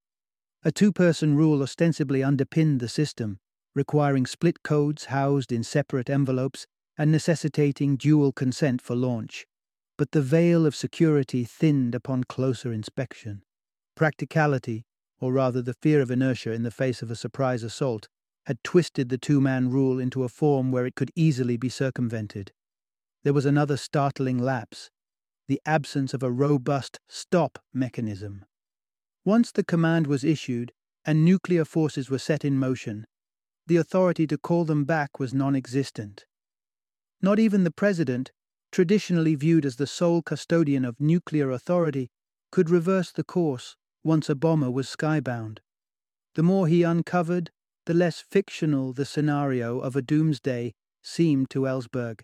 A 0.64 0.72
two 0.72 0.92
person 0.92 1.36
rule 1.36 1.62
ostensibly 1.62 2.24
underpinned 2.24 2.80
the 2.80 2.90
system, 2.90 3.40
requiring 3.76 4.26
split 4.26 4.64
codes 4.64 5.06
housed 5.06 5.52
in 5.52 5.64
separate 5.64 6.10
envelopes 6.10 6.66
and 6.98 7.12
necessitating 7.12 7.98
dual 7.98 8.32
consent 8.32 8.82
for 8.82 8.96
launch. 8.96 9.46
But 9.98 10.12
the 10.12 10.22
veil 10.22 10.66
of 10.66 10.76
security 10.76 11.44
thinned 11.44 11.94
upon 11.94 12.24
closer 12.24 12.72
inspection. 12.72 13.44
Practicality, 13.96 14.86
or 15.20 15.34
rather 15.34 15.62
the 15.62 15.74
fear 15.74 16.02
of 16.02 16.10
inertia 16.10 16.52
in 16.52 16.64
the 16.64 16.72
face 16.72 17.02
of 17.02 17.12
a 17.12 17.16
surprise 17.16 17.64
assault, 17.64 18.08
had 18.46 18.64
twisted 18.64 19.10
the 19.10 19.18
two 19.18 19.42
man 19.42 19.70
rule 19.70 20.00
into 20.00 20.24
a 20.24 20.30
form 20.30 20.72
where 20.72 20.86
it 20.86 20.96
could 20.96 21.12
easily 21.16 21.58
be 21.58 21.70
circumvented. 21.70 22.52
There 23.24 23.34
was 23.34 23.46
another 23.46 23.78
startling 23.78 24.38
lapse 24.38 24.90
the 25.48 25.62
absence 25.66 26.14
of 26.14 26.24
a 26.24 26.32
robust 26.32 27.00
stop 27.08 27.60
mechanism. 27.72 28.46
Once 29.24 29.52
the 29.52 29.64
command 29.64 30.08
was 30.08 30.24
issued 30.24 30.72
and 31.06 31.24
nuclear 31.24 31.64
forces 31.64 32.10
were 32.10 32.18
set 32.18 32.44
in 32.44 32.58
motion, 32.58 33.06
the 33.68 33.78
authority 33.78 34.28
to 34.28 34.38
call 34.38 34.66
them 34.66 34.84
back 34.86 35.20
was 35.20 35.34
non 35.34 35.56
existent. 35.56 36.26
Not 37.22 37.40
even 37.40 37.64
the 37.64 37.72
President, 37.72 38.32
traditionally 38.72 39.36
viewed 39.36 39.66
as 39.66 39.78
the 39.78 39.88
sole 39.88 40.22
custodian 40.22 40.86
of 40.86 41.00
nuclear 41.00 41.50
authority, 41.52 42.10
could 42.52 42.70
reverse 42.70 43.12
the 43.12 43.24
course 43.24 43.76
once 44.04 44.30
a 44.30 44.36
bomber 44.36 44.70
was 44.70 44.88
skybound. 44.88 45.60
The 46.36 46.44
more 46.44 46.68
he 46.68 46.84
uncovered, 46.84 47.52
the 47.86 47.94
less 47.94 48.20
fictional 48.20 48.94
the 48.94 49.06
scenario 49.06 49.80
of 49.80 49.96
a 49.96 50.02
doomsday 50.02 50.74
seemed 51.02 51.50
to 51.52 51.62
Ellsberg. 51.62 52.22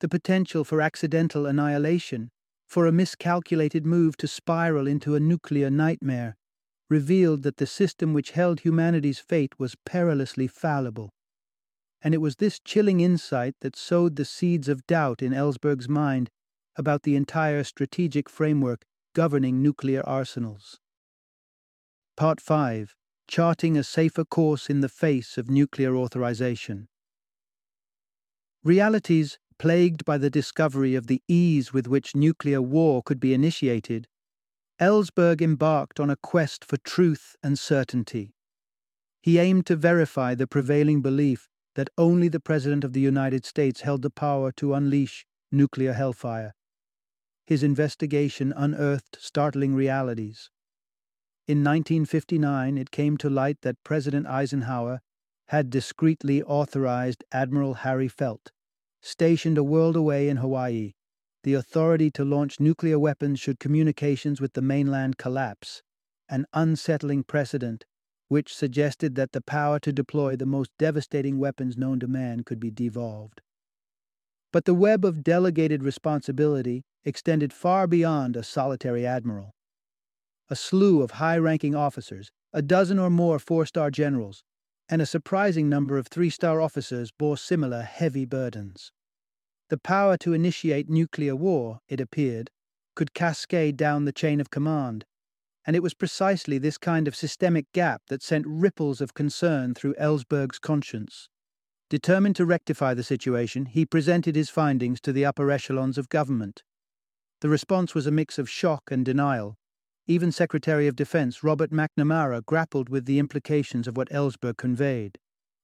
The 0.00 0.08
potential 0.08 0.64
for 0.64 0.80
accidental 0.80 1.46
annihilation 1.46 2.30
for 2.68 2.86
a 2.86 2.92
miscalculated 2.92 3.86
move 3.86 4.16
to 4.18 4.28
spiral 4.28 4.86
into 4.86 5.14
a 5.14 5.20
nuclear 5.20 5.70
nightmare, 5.70 6.36
revealed 6.88 7.42
that 7.42 7.58
the 7.58 7.66
system 7.66 8.12
which 8.12 8.30
held 8.30 8.60
humanity's 8.60 9.18
fate 9.18 9.58
was 9.58 9.76
perilously 9.84 10.46
fallible. 10.46 11.10
And 12.00 12.14
it 12.14 12.18
was 12.18 12.36
this 12.36 12.60
chilling 12.60 13.00
insight 13.00 13.54
that 13.60 13.76
sowed 13.76 14.16
the 14.16 14.24
seeds 14.24 14.68
of 14.68 14.86
doubt 14.86 15.22
in 15.22 15.32
Ellsberg's 15.32 15.88
mind 15.88 16.30
about 16.76 17.02
the 17.02 17.16
entire 17.16 17.64
strategic 17.64 18.30
framework 18.30 18.84
governing 19.14 19.60
nuclear 19.62 20.02
arsenals. 20.06 20.78
Part 22.16 22.40
5 22.40 22.94
Charting 23.26 23.76
a 23.76 23.84
Safer 23.84 24.24
Course 24.24 24.70
in 24.70 24.80
the 24.80 24.88
Face 24.88 25.36
of 25.36 25.50
Nuclear 25.50 25.94
Authorization. 25.96 26.88
Realities 28.64 29.38
plagued 29.58 30.04
by 30.04 30.16
the 30.16 30.30
discovery 30.30 30.94
of 30.94 31.08
the 31.08 31.20
ease 31.28 31.72
with 31.72 31.86
which 31.86 32.14
nuclear 32.14 32.62
war 32.62 33.02
could 33.02 33.20
be 33.20 33.34
initiated, 33.34 34.06
Ellsberg 34.80 35.42
embarked 35.42 35.98
on 35.98 36.08
a 36.08 36.16
quest 36.16 36.64
for 36.64 36.76
truth 36.76 37.34
and 37.42 37.58
certainty. 37.58 38.34
He 39.20 39.38
aimed 39.38 39.66
to 39.66 39.76
verify 39.76 40.34
the 40.34 40.46
prevailing 40.46 41.02
belief 41.02 41.48
that 41.74 41.90
only 41.98 42.28
the 42.28 42.40
President 42.40 42.84
of 42.84 42.92
the 42.92 43.00
United 43.00 43.44
States 43.44 43.80
held 43.80 44.02
the 44.02 44.10
power 44.10 44.52
to 44.52 44.74
unleash 44.74 45.26
nuclear 45.50 45.94
hellfire. 45.94 46.54
His 47.46 47.62
investigation 47.62 48.52
unearthed 48.56 49.16
startling 49.20 49.74
realities. 49.74 50.50
In 51.46 51.58
1959, 51.64 52.78
it 52.78 52.90
came 52.90 53.16
to 53.16 53.30
light 53.30 53.58
that 53.62 53.82
President 53.82 54.26
Eisenhower 54.26 55.00
had 55.48 55.70
discreetly 55.70 56.42
authorized 56.42 57.24
Admiral 57.32 57.74
Harry 57.74 58.08
Felt, 58.08 58.52
stationed 59.00 59.56
a 59.56 59.64
world 59.64 59.96
away 59.96 60.28
in 60.28 60.36
Hawaii, 60.36 60.92
the 61.42 61.54
authority 61.54 62.10
to 62.10 62.24
launch 62.24 62.60
nuclear 62.60 62.98
weapons 62.98 63.40
should 63.40 63.60
communications 63.60 64.40
with 64.40 64.52
the 64.54 64.62
mainland 64.62 65.18
collapse, 65.18 65.82
an 66.28 66.46
unsettling 66.52 67.22
precedent 67.22 67.84
which 68.28 68.54
suggested 68.54 69.14
that 69.14 69.32
the 69.32 69.40
power 69.40 69.78
to 69.80 69.92
deploy 69.92 70.36
the 70.36 70.46
most 70.46 70.70
devastating 70.78 71.38
weapons 71.38 71.76
known 71.76 71.98
to 71.98 72.06
man 72.06 72.44
could 72.44 72.60
be 72.60 72.70
devolved. 72.70 73.40
But 74.52 74.66
the 74.66 74.74
web 74.74 75.04
of 75.04 75.24
delegated 75.24 75.82
responsibility 75.82 76.84
extended 77.04 77.52
far 77.52 77.86
beyond 77.86 78.36
a 78.36 78.42
solitary 78.42 79.06
admiral. 79.06 79.54
A 80.50 80.56
slew 80.56 81.02
of 81.02 81.12
high 81.12 81.38
ranking 81.38 81.74
officers, 81.74 82.30
a 82.52 82.62
dozen 82.62 82.98
or 82.98 83.10
more 83.10 83.38
four 83.38 83.66
star 83.66 83.90
generals, 83.90 84.42
and 84.88 85.02
a 85.02 85.06
surprising 85.06 85.68
number 85.68 85.98
of 85.98 86.06
three 86.06 86.30
star 86.30 86.60
officers 86.60 87.10
bore 87.10 87.36
similar 87.36 87.82
heavy 87.82 88.24
burdens. 88.24 88.92
The 89.70 89.78
power 89.78 90.16
to 90.18 90.32
initiate 90.32 90.88
nuclear 90.88 91.36
war, 91.36 91.80
it 91.88 92.00
appeared, 92.00 92.50
could 92.94 93.12
cascade 93.12 93.76
down 93.76 94.04
the 94.04 94.12
chain 94.12 94.40
of 94.40 94.50
command, 94.50 95.04
and 95.66 95.76
it 95.76 95.82
was 95.82 95.92
precisely 95.92 96.56
this 96.56 96.78
kind 96.78 97.06
of 97.06 97.14
systemic 97.14 97.70
gap 97.72 98.02
that 98.08 98.22
sent 98.22 98.46
ripples 98.46 99.02
of 99.02 99.12
concern 99.12 99.74
through 99.74 99.94
Ellsberg's 99.96 100.58
conscience. 100.58 101.28
Determined 101.90 102.36
to 102.36 102.46
rectify 102.46 102.94
the 102.94 103.02
situation, 103.02 103.66
he 103.66 103.84
presented 103.84 104.34
his 104.34 104.48
findings 104.48 105.00
to 105.02 105.12
the 105.12 105.26
upper 105.26 105.50
echelons 105.50 105.98
of 105.98 106.08
government. 106.08 106.62
The 107.40 107.50
response 107.50 107.94
was 107.94 108.06
a 108.06 108.10
mix 108.10 108.38
of 108.38 108.48
shock 108.48 108.90
and 108.90 109.04
denial. 109.04 109.58
Even 110.06 110.32
Secretary 110.32 110.86
of 110.86 110.96
Defense 110.96 111.44
Robert 111.44 111.70
McNamara 111.70 112.44
grappled 112.46 112.88
with 112.88 113.04
the 113.04 113.18
implications 113.18 113.86
of 113.86 113.96
what 113.96 114.08
Ellsberg 114.08 114.56
conveyed. 114.56 115.18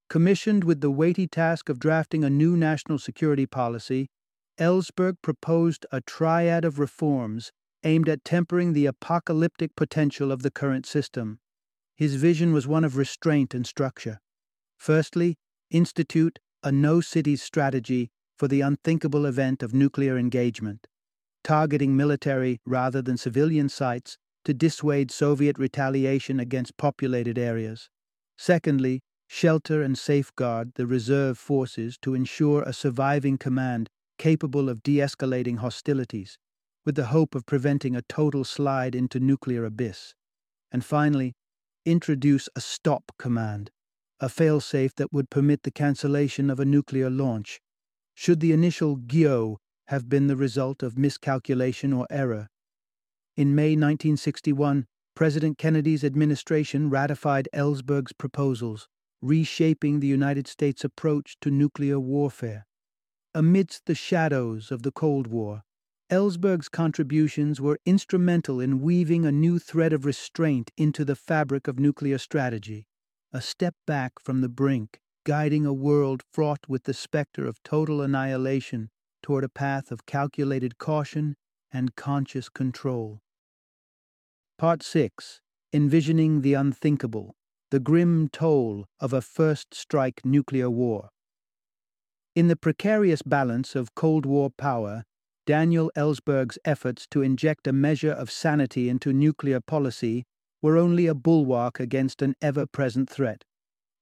Commissioned 0.09 0.65
with 0.65 0.81
the 0.81 0.91
weighty 0.91 1.27
task 1.27 1.69
of 1.69 1.79
drafting 1.79 2.25
a 2.25 2.31
new 2.31 2.57
national 2.57 2.99
security 2.99 3.47
policy, 3.47 4.09
Ellsberg 4.59 5.17
proposed 5.23 5.87
a 5.91 6.01
triad 6.01 6.65
of 6.65 6.79
reforms 6.79 7.51
aimed 7.83 8.09
at 8.09 8.25
tempering 8.25 8.73
the 8.73 8.87
apocalyptic 8.87 9.75
potential 9.77 10.31
of 10.31 10.43
the 10.43 10.51
current 10.51 10.87
system. 10.87 11.39
His 11.97 12.15
vision 12.15 12.53
was 12.53 12.67
one 12.67 12.85
of 12.85 12.97
restraint 12.97 13.55
and 13.55 13.67
structure. 13.67 14.21
Firstly, 14.79 15.37
institute 15.71 16.39
a 16.63 16.73
no 16.73 17.01
cities 17.01 17.43
strategy 17.43 18.11
for 18.37 18.49
the 18.49 18.61
unthinkable 18.61 19.27
event 19.27 19.63
of 19.63 19.75
nuclear 19.75 20.19
engagement, 20.19 20.87
targeting 21.43 21.97
military 21.97 22.61
rather 22.65 23.03
than 23.03 23.17
civilian 23.17 23.69
sites 23.69 24.17
to 24.45 24.55
dissuade 24.55 25.11
Soviet 25.11 25.59
retaliation 25.59 26.41
against 26.41 26.77
populated 26.77 27.39
areas. 27.39 27.91
Secondly, 28.37 29.03
shelter 29.35 29.83
and 29.83 29.99
safeguard 29.99 30.71
the 30.77 30.87
reserve 30.87 31.37
forces 31.37 31.99
to 32.01 32.15
ensure 32.15 32.63
a 32.63 32.73
surviving 32.73 33.37
command 33.37 33.91
capable 34.17 34.69
of 34.69 34.81
de 34.85 34.99
escalating 34.99 35.59
hostilities, 35.59 36.39
with 36.85 36.95
the 36.95 37.07
hope 37.07 37.35
of 37.35 37.45
preventing 37.45 37.97
a 37.97 38.03
total 38.03 38.45
slide 38.45 38.95
into 38.95 39.19
nuclear 39.19 39.65
abyss. 39.65 40.15
And 40.71 40.85
finally, 40.85 41.33
introduce 41.85 42.49
a 42.55 42.61
stop 42.61 43.11
command, 43.19 43.73
a 44.21 44.29
failsafe 44.29 44.95
that 44.95 45.13
would 45.13 45.31
permit 45.31 45.65
the 45.65 45.73
cancellation 45.73 46.49
of 46.49 46.61
a 46.61 46.65
nuclear 46.65 47.11
launch, 47.11 47.61
should 48.15 48.39
the 48.39 48.53
initial 48.53 48.95
GIO 48.95 49.59
have 49.89 50.09
been 50.09 50.29
the 50.29 50.37
result 50.37 50.81
of 50.81 50.97
miscalculation 50.97 51.93
or 51.93 52.07
error. 52.09 52.47
In 53.37 53.53
May 53.53 53.71
1961, 53.71 54.87
President 55.17 55.59
Kennedy's 55.59 56.05
administration 56.05 56.89
ratified 56.89 57.49
Ellsberg's 57.53 58.13
proposals, 58.13 58.87
reshaping 59.25 60.01
the 60.01 60.07
United 60.07 60.47
States' 60.47 60.85
approach 60.85 61.37
to 61.41 61.51
nuclear 61.51 61.99
warfare. 61.99 62.67
Amidst 63.35 63.87
the 63.87 63.95
shadows 63.95 64.71
of 64.71 64.83
the 64.83 64.93
Cold 64.93 65.29
War, 65.29 65.63
Ellsberg's 66.11 66.69
contributions 66.69 67.59
were 67.59 67.79
instrumental 67.87 68.61
in 68.61 68.83
weaving 68.83 69.25
a 69.25 69.33
new 69.33 69.59
thread 69.59 69.95
of 69.95 70.05
restraint 70.05 70.71
into 70.77 71.07
the 71.07 71.17
fabric 71.17 71.67
of 71.67 71.79
nuclear 71.79 72.19
strategy, 72.19 72.87
a 73.33 73.41
step 73.41 73.75
back 73.87 74.13
from 74.21 74.43
the 74.43 74.49
brink, 74.51 75.01
guiding 75.25 75.65
a 75.65 75.73
world 75.73 76.23
fraught 76.31 76.69
with 76.69 76.85
the 76.85 76.93
specter 76.93 77.47
of 77.47 77.63
total 77.63 78.03
annihilation 78.03 78.91
toward 79.23 79.43
a 79.43 79.49
path 79.49 79.91
of 79.91 80.05
calculated 80.05 80.77
caution 80.77 81.35
and 81.73 81.97
conscious 81.97 82.51
control. 82.51 83.23
Part 84.59 84.83
6 84.83 85.41
Envisioning 85.73 86.43
the 86.43 86.53
Unthinkable 86.53 87.35
the 87.75 87.81
grim 87.81 88.29
toll 88.29 88.85
of 89.01 89.13
a 89.13 89.21
first 89.21 89.75
strike 89.75 90.21
nuclear 90.25 90.71
war. 90.71 91.09
In 92.37 92.47
the 92.47 92.55
precarious 92.55 93.21
balance 93.21 93.75
of 93.75 93.97
Cold 93.97 94.25
War 94.25 94.51
power, 94.57 95.03
Daniel 95.45 95.91
Ellsberg's 95.97 96.57
efforts 96.65 97.09
to 97.11 97.21
inject 97.21 97.67
a 97.67 97.73
measure 97.73 98.13
of 98.13 98.31
sanity 98.31 98.89
into 98.89 99.13
nuclear 99.13 99.59
policy 99.61 100.23
were 100.63 100.77
only 100.77 101.09
a 101.09 101.17
bulwark 101.17 101.81
against 101.81 102.23
an 102.23 102.37
ever 102.41 102.65
present 102.65 103.11
threat. 103.11 103.43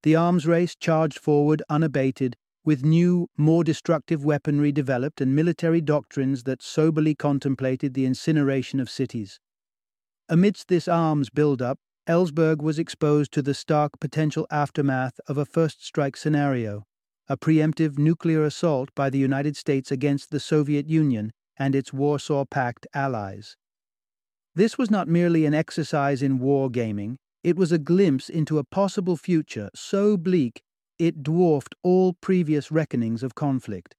The 0.03 0.17
arms 0.17 0.47
race 0.47 0.77
charged 0.79 1.19
forward 1.19 1.63
unabated, 1.71 2.37
with 2.67 2.85
new, 2.85 3.31
more 3.39 3.65
destructive 3.65 4.23
weaponry 4.23 4.71
developed 4.71 5.23
and 5.23 5.35
military 5.35 5.81
doctrines 5.81 6.43
that 6.43 6.61
soberly 6.61 7.15
contemplated 7.15 7.95
the 7.95 8.05
incineration 8.05 8.81
of 8.81 8.91
cities. 8.91 9.41
Amidst 10.29 10.69
this 10.69 10.89
arms 10.89 11.31
build-up, 11.31 11.79
Ellsberg 12.09 12.61
was 12.61 12.81
exposed 12.81 13.33
to 13.33 13.43
the 13.43 13.55
stark 13.55 14.01
potential 14.01 14.47
aftermath 14.51 15.21
of 15.29 15.39
a 15.39 15.45
first 15.45 15.85
strike 15.85 16.17
scenario, 16.17 16.85
a 17.29 17.37
preemptive 17.37 17.97
nuclear 17.97 18.45
assault 18.45 18.93
by 18.97 19.09
the 19.09 19.19
United 19.19 19.57
States 19.57 19.93
against 19.93 20.31
the 20.31 20.41
Soviet 20.41 20.89
Union 20.89 21.33
and 21.57 21.77
its 21.77 21.93
Warsaw 21.93 22.45
Pact 22.45 22.89
allies. 22.93 23.57
This 24.55 24.77
was 24.77 24.91
not 24.91 25.07
merely 25.07 25.47
an 25.47 25.55
exercise 25.55 26.23
in 26.23 26.41
war 26.41 26.69
gaming, 26.71 27.19
it 27.45 27.57
was 27.57 27.71
a 27.71 27.79
glimpse 27.79 28.29
into 28.29 28.59
a 28.59 28.65
possible 28.65 29.17
future 29.17 29.71
so 29.75 30.17
bleak 30.17 30.63
it 30.99 31.23
dwarfed 31.23 31.75
all 31.83 32.15
previous 32.15 32.71
reckonings 32.71 33.23
of 33.23 33.35
conflict. 33.35 33.95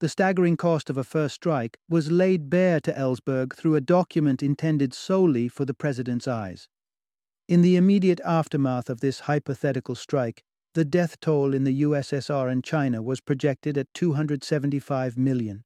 The 0.00 0.08
staggering 0.08 0.56
cost 0.56 0.90
of 0.90 0.98
a 0.98 1.04
first 1.04 1.36
strike 1.36 1.78
was 1.88 2.10
laid 2.10 2.50
bare 2.50 2.80
to 2.80 2.92
Ellsberg 2.92 3.54
through 3.54 3.74
a 3.74 3.80
document 3.80 4.42
intended 4.42 4.92
solely 4.92 5.48
for 5.48 5.64
the 5.64 5.74
President's 5.74 6.28
eyes. 6.28 6.68
In 7.48 7.62
the 7.62 7.76
immediate 7.76 8.20
aftermath 8.24 8.90
of 8.90 8.98
this 8.98 9.20
hypothetical 9.20 9.94
strike, 9.94 10.42
the 10.74 10.84
death 10.84 11.20
toll 11.20 11.54
in 11.54 11.62
the 11.62 11.82
USSR 11.82 12.50
and 12.50 12.64
China 12.64 13.00
was 13.00 13.20
projected 13.20 13.78
at 13.78 13.86
275 13.94 15.16
million. 15.16 15.62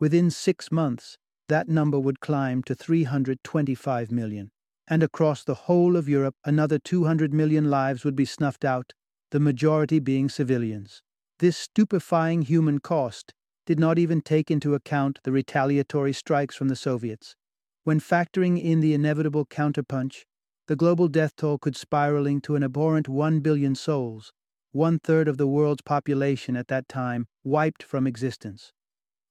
Within 0.00 0.28
six 0.28 0.72
months, 0.72 1.18
that 1.48 1.68
number 1.68 2.00
would 2.00 2.18
climb 2.18 2.64
to 2.64 2.74
325 2.74 4.10
million, 4.10 4.50
and 4.88 5.04
across 5.04 5.44
the 5.44 5.54
whole 5.54 5.96
of 5.96 6.08
Europe, 6.08 6.34
another 6.44 6.80
200 6.80 7.32
million 7.32 7.70
lives 7.70 8.04
would 8.04 8.16
be 8.16 8.24
snuffed 8.24 8.64
out, 8.64 8.92
the 9.30 9.38
majority 9.38 10.00
being 10.00 10.28
civilians. 10.28 11.00
This 11.38 11.56
stupefying 11.56 12.42
human 12.42 12.80
cost 12.80 13.32
did 13.66 13.78
not 13.78 14.00
even 14.00 14.20
take 14.20 14.50
into 14.50 14.74
account 14.74 15.20
the 15.22 15.30
retaliatory 15.30 16.12
strikes 16.12 16.56
from 16.56 16.68
the 16.68 16.76
Soviets. 16.76 17.36
When 17.84 18.00
factoring 18.00 18.60
in 18.60 18.80
the 18.80 18.94
inevitable 18.94 19.46
counterpunch, 19.46 20.24
the 20.68 20.76
global 20.76 21.08
death 21.08 21.34
toll 21.36 21.58
could 21.58 21.76
spiraling 21.76 22.40
to 22.40 22.56
an 22.56 22.62
abhorrent 22.62 23.08
1 23.08 23.40
billion 23.40 23.74
souls, 23.74 24.32
one 24.70 24.98
third 24.98 25.28
of 25.28 25.36
the 25.36 25.46
world's 25.46 25.82
population 25.82 26.56
at 26.56 26.68
that 26.68 26.88
time 26.88 27.26
wiped 27.44 27.82
from 27.82 28.06
existence. 28.06 28.72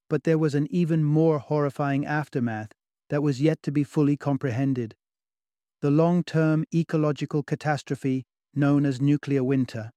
But 0.10 0.24
there 0.24 0.38
was 0.38 0.56
an 0.56 0.68
even 0.70 1.04
more 1.04 1.40
horrifying 1.40 2.06
aftermath 2.06 2.72
that 3.10 3.24
was 3.24 3.42
yet 3.42 3.64
to 3.64 3.72
be 3.72 3.84
fully 3.84 4.18
comprehended. 4.18 4.96
The 5.82 5.92
long 5.92 6.24
term 6.24 6.66
ecological 6.74 7.44
catastrophe 7.44 8.26
known 8.54 8.86
as 8.86 9.02
nuclear 9.02 9.44
winter. 9.44 9.92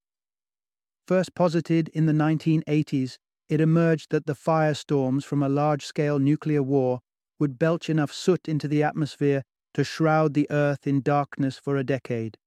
First 1.06 1.34
posited 1.34 1.88
in 1.90 2.06
the 2.06 2.12
1980s, 2.12 3.18
it 3.48 3.60
emerged 3.60 4.10
that 4.10 4.26
the 4.26 4.34
firestorms 4.34 5.24
from 5.24 5.42
a 5.42 5.48
large 5.48 5.84
scale 5.84 6.18
nuclear 6.18 6.62
war 6.62 7.00
would 7.38 7.58
belch 7.58 7.90
enough 7.90 8.12
soot 8.12 8.48
into 8.48 8.68
the 8.68 8.82
atmosphere 8.82 9.42
to 9.74 9.84
shroud 9.84 10.34
the 10.34 10.46
earth 10.50 10.86
in 10.86 11.02
darkness 11.02 11.58
for 11.58 11.76
a 11.76 11.84
decade. 11.84 12.38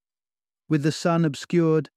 With 0.68 0.84
the 0.84 0.92
sun 0.92 1.24
obscured, 1.24 1.90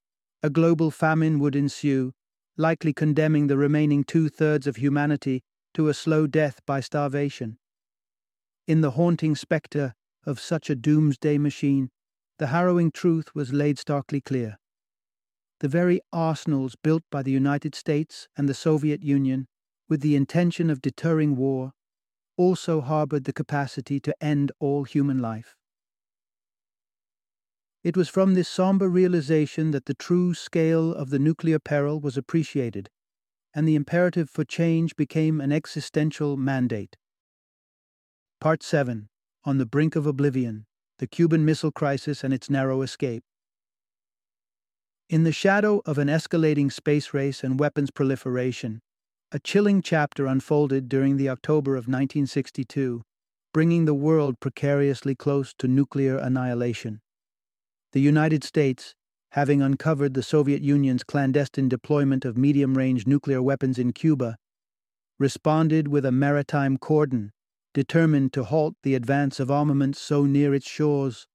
a 0.42 0.50
global 0.50 0.90
famine 0.90 1.38
would 1.38 1.56
ensue, 1.56 2.12
likely 2.56 2.92
condemning 2.92 3.46
the 3.46 3.56
remaining 3.56 4.04
two 4.04 4.28
thirds 4.28 4.66
of 4.66 4.76
humanity 4.76 5.42
to 5.74 5.88
a 5.88 5.94
slow 5.94 6.26
death 6.26 6.60
by 6.66 6.80
starvation. 6.80 7.58
In 8.66 8.80
the 8.80 8.92
haunting 8.92 9.34
spectre 9.34 9.94
of 10.26 10.38
such 10.38 10.68
a 10.70 10.76
doomsday 10.76 11.38
machine, 11.38 11.90
the 12.38 12.48
harrowing 12.48 12.90
truth 12.90 13.34
was 13.34 13.52
laid 13.52 13.78
starkly 13.78 14.20
clear. 14.20 14.58
The 15.60 15.68
very 15.68 16.00
arsenals 16.12 16.74
built 16.82 17.02
by 17.10 17.22
the 17.22 17.30
United 17.30 17.74
States 17.74 18.28
and 18.36 18.48
the 18.48 18.54
Soviet 18.54 19.02
Union, 19.02 19.46
with 19.88 20.00
the 20.00 20.16
intention 20.16 20.70
of 20.70 20.80
deterring 20.80 21.36
war, 21.36 21.72
also 22.40 22.80
harbored 22.80 23.24
the 23.24 23.34
capacity 23.34 24.00
to 24.00 24.14
end 24.24 24.50
all 24.60 24.84
human 24.84 25.18
life. 25.18 25.56
It 27.84 27.98
was 27.98 28.08
from 28.08 28.32
this 28.32 28.48
somber 28.48 28.88
realization 28.88 29.72
that 29.72 29.84
the 29.84 29.92
true 29.92 30.32
scale 30.32 30.94
of 30.94 31.10
the 31.10 31.18
nuclear 31.18 31.58
peril 31.58 32.00
was 32.00 32.16
appreciated, 32.16 32.88
and 33.52 33.68
the 33.68 33.74
imperative 33.74 34.30
for 34.30 34.42
change 34.42 34.96
became 34.96 35.38
an 35.38 35.52
existential 35.52 36.38
mandate. 36.38 36.96
Part 38.40 38.62
7 38.62 39.10
On 39.44 39.58
the 39.58 39.66
Brink 39.66 39.94
of 39.94 40.06
Oblivion 40.06 40.64
The 40.98 41.06
Cuban 41.06 41.44
Missile 41.44 41.72
Crisis 41.72 42.24
and 42.24 42.32
Its 42.32 42.48
Narrow 42.48 42.80
Escape. 42.80 43.22
In 45.10 45.24
the 45.24 45.32
shadow 45.32 45.82
of 45.84 45.98
an 45.98 46.08
escalating 46.08 46.72
space 46.72 47.12
race 47.12 47.44
and 47.44 47.60
weapons 47.60 47.90
proliferation, 47.90 48.80
a 49.32 49.38
chilling 49.38 49.80
chapter 49.80 50.26
unfolded 50.26 50.88
during 50.88 51.16
the 51.16 51.28
October 51.28 51.76
of 51.76 51.86
1962, 51.86 53.02
bringing 53.54 53.84
the 53.84 53.94
world 53.94 54.40
precariously 54.40 55.14
close 55.14 55.54
to 55.54 55.68
nuclear 55.68 56.16
annihilation. 56.16 57.00
The 57.92 58.00
United 58.00 58.42
States, 58.42 58.96
having 59.32 59.62
uncovered 59.62 60.14
the 60.14 60.24
Soviet 60.24 60.62
Union's 60.62 61.04
clandestine 61.04 61.68
deployment 61.68 62.24
of 62.24 62.36
medium 62.36 62.76
range 62.76 63.06
nuclear 63.06 63.40
weapons 63.40 63.78
in 63.78 63.92
Cuba, 63.92 64.36
responded 65.16 65.86
with 65.86 66.04
a 66.04 66.10
maritime 66.10 66.76
cordon, 66.76 67.30
determined 67.72 68.32
to 68.32 68.42
halt 68.42 68.74
the 68.82 68.96
advance 68.96 69.38
of 69.38 69.48
armaments 69.48 70.00
so 70.00 70.24
near 70.24 70.52
its 70.52 70.68
shores. 70.68 71.28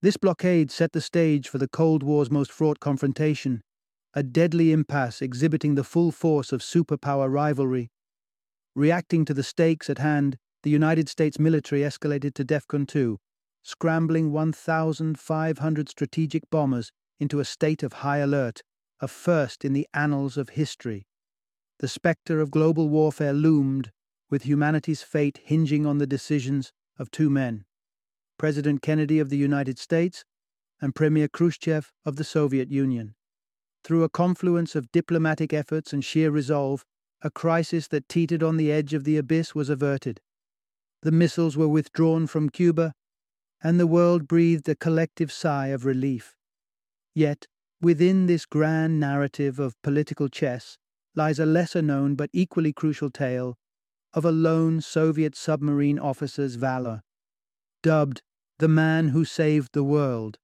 This 0.00 0.16
blockade 0.16 0.70
set 0.70 0.92
the 0.92 1.02
stage 1.02 1.50
for 1.50 1.58
the 1.58 1.68
Cold 1.68 2.02
War's 2.02 2.30
most 2.30 2.50
fraught 2.50 2.80
confrontation, 2.80 3.62
a 4.16 4.22
deadly 4.22 4.72
impasse 4.72 5.20
exhibiting 5.20 5.74
the 5.74 5.84
full 5.84 6.10
force 6.10 6.50
of 6.50 6.62
superpower 6.62 7.30
rivalry. 7.30 7.90
Reacting 8.74 9.26
to 9.26 9.34
the 9.34 9.42
stakes 9.42 9.90
at 9.90 9.98
hand, 9.98 10.38
the 10.62 10.70
United 10.70 11.10
States 11.10 11.38
military 11.38 11.82
escalated 11.82 12.32
to 12.32 12.42
DEFCON 12.42 12.88
2, 12.88 13.18
scrambling 13.62 14.32
1,500 14.32 15.88
strategic 15.90 16.48
bombers 16.48 16.90
into 17.20 17.40
a 17.40 17.44
state 17.44 17.82
of 17.82 17.92
high 17.92 18.16
alert, 18.16 18.62
a 19.00 19.06
first 19.06 19.66
in 19.66 19.74
the 19.74 19.86
annals 19.92 20.38
of 20.38 20.48
history. 20.48 21.06
The 21.80 21.88
spectre 21.88 22.40
of 22.40 22.50
global 22.50 22.88
warfare 22.88 23.34
loomed, 23.34 23.92
with 24.30 24.44
humanity's 24.44 25.02
fate 25.02 25.40
hinging 25.44 25.84
on 25.84 25.98
the 25.98 26.06
decisions 26.06 26.72
of 26.98 27.10
two 27.10 27.28
men 27.28 27.66
President 28.38 28.80
Kennedy 28.80 29.18
of 29.18 29.28
the 29.28 29.36
United 29.36 29.78
States 29.78 30.24
and 30.80 30.94
Premier 30.94 31.28
Khrushchev 31.28 31.92
of 32.06 32.16
the 32.16 32.24
Soviet 32.24 32.70
Union. 32.70 33.14
Through 33.86 34.02
a 34.02 34.08
confluence 34.08 34.74
of 34.74 34.90
diplomatic 34.90 35.52
efforts 35.52 35.92
and 35.92 36.04
sheer 36.04 36.32
resolve, 36.32 36.84
a 37.22 37.30
crisis 37.30 37.86
that 37.86 38.08
teetered 38.08 38.42
on 38.42 38.56
the 38.56 38.72
edge 38.72 38.94
of 38.94 39.04
the 39.04 39.16
abyss 39.16 39.54
was 39.54 39.68
averted. 39.68 40.20
The 41.02 41.12
missiles 41.12 41.56
were 41.56 41.68
withdrawn 41.68 42.26
from 42.26 42.50
Cuba 42.50 42.94
and 43.62 43.78
the 43.78 43.86
world 43.86 44.26
breathed 44.26 44.68
a 44.68 44.74
collective 44.74 45.30
sigh 45.30 45.68
of 45.68 45.84
relief. 45.84 46.34
Yet, 47.14 47.46
within 47.80 48.26
this 48.26 48.44
grand 48.44 48.98
narrative 48.98 49.60
of 49.60 49.80
political 49.82 50.28
chess 50.28 50.78
lies 51.14 51.38
a 51.38 51.46
lesser 51.46 51.80
known 51.80 52.16
but 52.16 52.30
equally 52.32 52.72
crucial 52.72 53.08
tale 53.08 53.56
of 54.12 54.24
a 54.24 54.32
lone 54.32 54.80
Soviet 54.80 55.36
submarine 55.36 56.00
officer's 56.00 56.56
valor. 56.56 57.04
Dubbed 57.84 58.20
the 58.58 58.66
man 58.66 59.10
who 59.10 59.24
saved 59.24 59.74
the 59.74 59.84
world, 59.84 60.38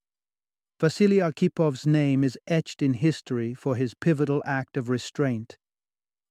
Vasily 0.82 1.18
Arkhipov's 1.18 1.86
name 1.86 2.24
is 2.24 2.36
etched 2.48 2.82
in 2.82 2.94
history 2.94 3.54
for 3.54 3.76
his 3.76 3.94
pivotal 3.94 4.42
act 4.44 4.76
of 4.76 4.88
restraint. 4.88 5.56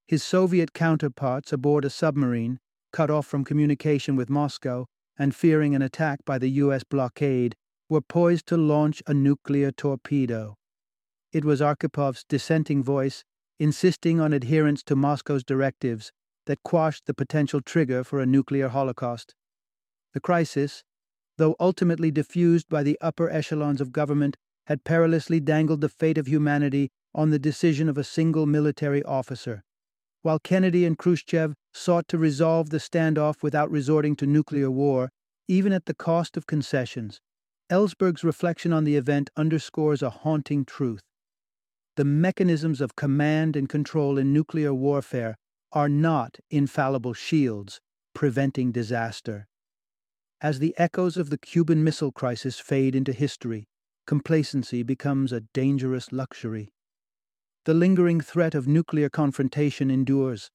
His 0.10 0.24
Soviet 0.24 0.74
counterparts 0.74 1.54
aboard 1.54 1.86
a 1.86 1.90
submarine, 1.90 2.60
cut 2.92 3.10
off 3.10 3.26
from 3.26 3.46
communication 3.46 4.18
with 4.18 4.30
Moscow, 4.30 4.88
and 5.18 5.34
fearing 5.34 5.74
an 5.74 5.82
attack 5.82 6.26
by 6.26 6.38
the 6.38 6.50
U.S. 6.50 6.84
blockade, 6.84 7.56
were 7.88 8.02
poised 8.02 8.46
to 8.48 8.58
launch 8.58 9.02
a 9.08 9.14
nuclear 9.14 9.72
torpedo. 9.72 10.58
It 11.32 11.46
was 11.46 11.62
Arkhipov's 11.62 12.26
dissenting 12.28 12.84
voice, 12.84 13.24
insisting 13.58 14.20
on 14.20 14.34
adherence 14.34 14.84
to 14.84 14.98
Moscow's 14.98 15.46
directives, 15.46 16.12
that 16.46 16.62
quashed 16.64 17.06
the 17.06 17.14
potential 17.14 17.62
trigger 17.62 18.04
for 18.04 18.20
a 18.20 18.26
nuclear 18.26 18.68
holocaust. 18.68 19.34
The 20.14 20.20
crisis, 20.20 20.84
though 21.42 21.56
ultimately 21.60 22.12
diffused 22.12 22.70
by 22.70 22.84
the 22.84 23.00
upper 23.02 23.28
echelons 23.28 23.82
of 23.82 23.92
government, 23.92 24.38
had 24.68 24.84
perilously 24.84 25.40
dangled 25.40 25.82
the 25.82 25.90
fate 25.90 26.20
of 26.20 26.28
humanity 26.28 26.92
on 27.16 27.32
the 27.32 27.40
decision 27.40 27.90
of 27.90 27.98
a 27.98 28.04
single 28.04 28.46
military 28.46 29.02
officer. 29.02 29.64
While 30.22 30.38
Kennedy 30.38 30.86
and 30.86 30.96
Khrushchev 30.96 31.56
sought 31.74 32.08
to 32.10 32.20
resolve 32.20 32.70
the 32.70 32.78
standoff 32.78 33.42
without 33.42 33.72
resorting 33.72 34.16
to 34.18 34.28
nuclear 34.28 34.70
war, 34.70 35.10
even 35.48 35.74
at 35.74 35.88
the 35.88 35.96
cost 35.96 36.38
of 36.38 36.46
concessions, 36.46 37.20
Ellsberg's 37.72 38.24
reflection 38.24 38.72
on 38.72 38.84
the 38.84 38.96
event 38.96 39.32
underscores 39.36 40.04
a 40.04 40.12
haunting 40.12 40.64
truth. 40.64 41.02
The 41.96 42.06
mechanisms 42.06 42.82
of 42.82 42.96
command 42.96 43.56
and 43.56 43.68
control 43.68 44.20
in 44.20 44.32
nuclear 44.32 44.76
warfare 44.76 45.40
are 45.72 45.90
not 45.90 46.38
infallible 46.52 47.14
shields 47.16 47.82
preventing 48.14 48.72
disaster. 48.72 49.48
As 50.44 50.58
the 50.58 50.74
echoes 50.80 51.18
of 51.18 51.30
the 51.30 51.38
Cuban 51.38 51.84
Missile 51.84 52.12
Crisis 52.12 52.60
fade 52.60 52.96
into 52.96 53.14
history, 53.14 53.68
complacency 54.08 54.82
becomes 54.82 55.32
a 55.32 55.42
dangerous 55.42 56.12
luxury. 56.12 56.74
The 57.66 57.76
lingering 57.76 58.22
threat 58.22 58.56
of 58.56 58.68
nuclear 58.68 59.08
confrontation 59.08 59.92
endures, 59.92 60.50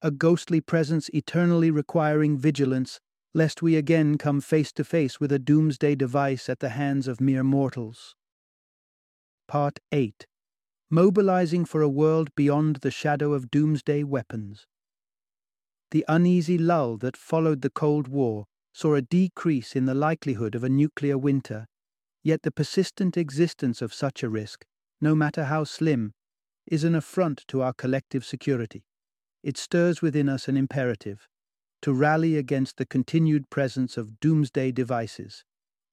a 0.00 0.10
ghostly 0.10 0.62
presence 0.62 1.10
eternally 1.10 1.70
requiring 1.70 2.38
vigilance, 2.38 2.98
lest 3.34 3.60
we 3.60 3.76
again 3.76 4.16
come 4.16 4.40
face 4.40 4.72
to 4.72 4.84
face 4.84 5.20
with 5.20 5.30
a 5.30 5.38
doomsday 5.38 5.96
device 5.96 6.48
at 6.48 6.60
the 6.60 6.70
hands 6.70 7.06
of 7.06 7.20
mere 7.20 7.44
mortals. 7.44 8.14
Part 9.46 9.80
8 9.92 10.26
Mobilizing 10.90 11.66
for 11.66 11.82
a 11.82 11.90
World 11.90 12.34
Beyond 12.36 12.76
the 12.76 12.90
Shadow 12.90 13.34
of 13.34 13.50
Doomsday 13.50 14.02
Weapons. 14.02 14.66
The 15.90 16.06
uneasy 16.08 16.56
lull 16.56 16.96
that 16.98 17.18
followed 17.18 17.60
the 17.60 17.68
Cold 17.70 18.08
War 18.08 18.46
saw 18.76 18.94
a 18.94 19.00
decrease 19.00 19.74
in 19.74 19.86
the 19.86 19.94
likelihood 19.94 20.54
of 20.54 20.62
a 20.62 20.68
nuclear 20.68 21.16
winter, 21.16 21.66
yet 22.22 22.42
the 22.42 22.50
persistent 22.50 23.16
existence 23.16 23.80
of 23.80 23.94
such 23.94 24.22
a 24.22 24.28
risk, 24.28 24.66
no 25.00 25.14
matter 25.14 25.44
how 25.44 25.64
slim, 25.64 26.12
is 26.66 26.84
an 26.84 26.94
affront 26.94 27.42
to 27.48 27.62
our 27.62 27.72
collective 27.72 28.22
security. 28.22 28.84
It 29.42 29.56
stirs 29.56 30.02
within 30.02 30.28
us 30.28 30.46
an 30.46 30.58
imperative 30.58 31.26
to 31.80 31.94
rally 31.94 32.36
against 32.36 32.76
the 32.76 32.84
continued 32.84 33.48
presence 33.48 33.96
of 33.96 34.20
doomsday 34.20 34.72
devices, 34.72 35.42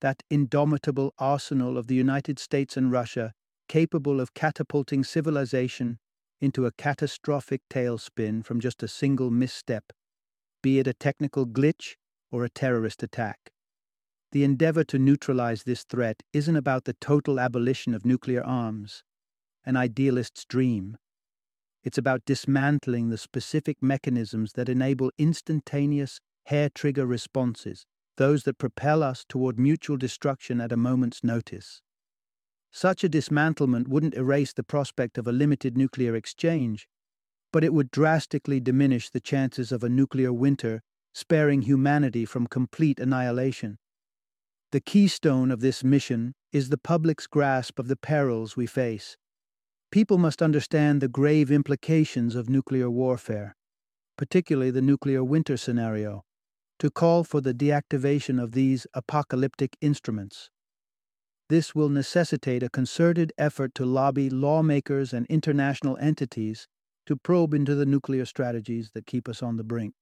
that 0.02 0.22
indomitable 0.30 1.14
arsenal 1.18 1.78
of 1.78 1.88
the 1.88 1.96
United 1.96 2.38
States 2.38 2.76
and 2.76 2.92
Russia 2.92 3.32
capable 3.70 4.20
of 4.20 4.34
catapulting 4.34 5.06
civilization 5.06 6.00
into 6.42 6.66
a 6.66 6.72
catastrophic 6.74 7.62
tailspin 7.70 8.44
from 8.44 8.60
just 8.60 8.84
a 8.84 8.90
single 8.90 9.32
misstep, 9.32 9.94
be 10.62 10.80
it 10.80 10.88
a 10.88 10.94
technical 10.94 11.48
glitch 11.48 11.96
or 12.34 12.44
a 12.44 12.50
terrorist 12.50 13.04
attack. 13.04 13.52
The 14.32 14.44
endeavor 14.44 14.84
to 14.86 14.98
neutralize 14.98 15.64
this 15.64 15.84
threat 15.84 16.24
isn't 16.34 16.56
about 16.56 16.86
the 16.86 16.96
total 17.00 17.40
abolition 17.40 17.94
of 17.94 18.06
nuclear 18.06 18.44
arms 18.44 19.04
an 19.66 19.78
idealist's 19.78 20.44
dream. 20.44 20.98
It's 21.84 21.98
about 21.98 22.26
dismantling 22.26 23.10
the 23.10 23.18
specific 23.18 23.78
mechanisms 23.82 24.54
that 24.54 24.68
enable 24.68 25.12
instantaneous, 25.18 26.20
hair 26.48 26.70
trigger 26.70 27.06
responses, 27.06 27.86
those 28.18 28.44
that 28.44 28.58
propel 28.58 29.04
us 29.04 29.24
toward 29.30 29.58
mutual 29.58 29.96
destruction 29.96 30.60
at 30.60 30.74
a 30.74 30.78
moment's 30.78 31.24
notice. 31.24 31.82
Such 32.72 33.04
a 33.04 33.10
dismantlement 33.10 33.88
wouldn't 33.88 34.16
erase 34.16 34.52
the 34.52 34.64
prospect 34.64 35.18
of 35.18 35.28
a 35.28 35.32
limited 35.32 35.78
nuclear 35.78 36.16
exchange, 36.16 36.90
but 37.52 37.64
it 37.64 37.74
would 37.74 37.92
drastically 37.92 38.60
diminish 38.60 39.10
the 39.10 39.22
chances 39.22 39.72
of 39.72 39.84
a 39.84 39.90
nuclear 39.90 40.34
winter, 40.34 40.82
sparing 41.14 41.62
humanity 41.62 42.26
from 42.26 42.48
complete 42.48 43.00
annihilation. 43.00 43.78
The 44.72 44.82
keystone 44.82 45.52
of 45.52 45.62
this 45.62 45.84
mission 45.84 46.34
is 46.52 46.70
the 46.70 46.78
public's 46.78 47.28
grasp 47.28 47.80
of 47.80 47.88
the 47.88 47.96
perils 47.96 48.58
we 48.58 48.66
face 48.66 49.18
People 49.94 50.18
must 50.18 50.42
understand 50.42 51.02
the 51.02 51.08
grave 51.08 51.52
implications 51.52 52.34
of 52.34 52.50
nuclear 52.50 52.90
warfare, 52.90 53.56
particularly 54.18 54.72
the 54.72 54.82
nuclear 54.82 55.24
winter 55.24 55.56
scenario, 55.56 56.24
to 56.80 56.90
call 56.90 57.24
for 57.24 57.42
the 57.42 57.54
deactivation 57.54 58.42
of 58.42 58.54
these 58.54 58.88
apocalyptic 58.96 59.78
instruments. 59.82 60.50
This 61.48 61.76
will 61.76 61.90
necessitate 61.90 62.64
a 62.64 62.72
concerted 62.72 63.34
effort 63.38 63.76
to 63.76 63.86
lobby 63.86 64.32
lawmakers 64.32 65.14
and 65.14 65.28
international 65.28 65.96
entities 65.98 66.68
to 67.06 67.16
probe 67.16 67.54
into 67.54 67.76
the 67.76 67.86
nuclear 67.86 68.26
strategies 68.26 68.90
that 68.96 69.06
keep 69.06 69.30
us 69.30 69.44
on 69.44 69.58
the 69.58 69.64
brink. 69.64 69.94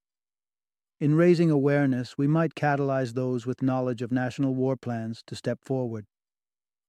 In 1.02 1.16
raising 1.16 1.50
awareness, 1.50 2.16
we 2.16 2.28
might 2.28 2.54
catalyze 2.54 3.16
those 3.16 3.48
with 3.48 3.64
knowledge 3.64 4.04
of 4.04 4.12
national 4.12 4.54
war 4.54 4.78
plans 4.78 5.24
to 5.26 5.36
step 5.36 5.58
forward. 5.64 6.06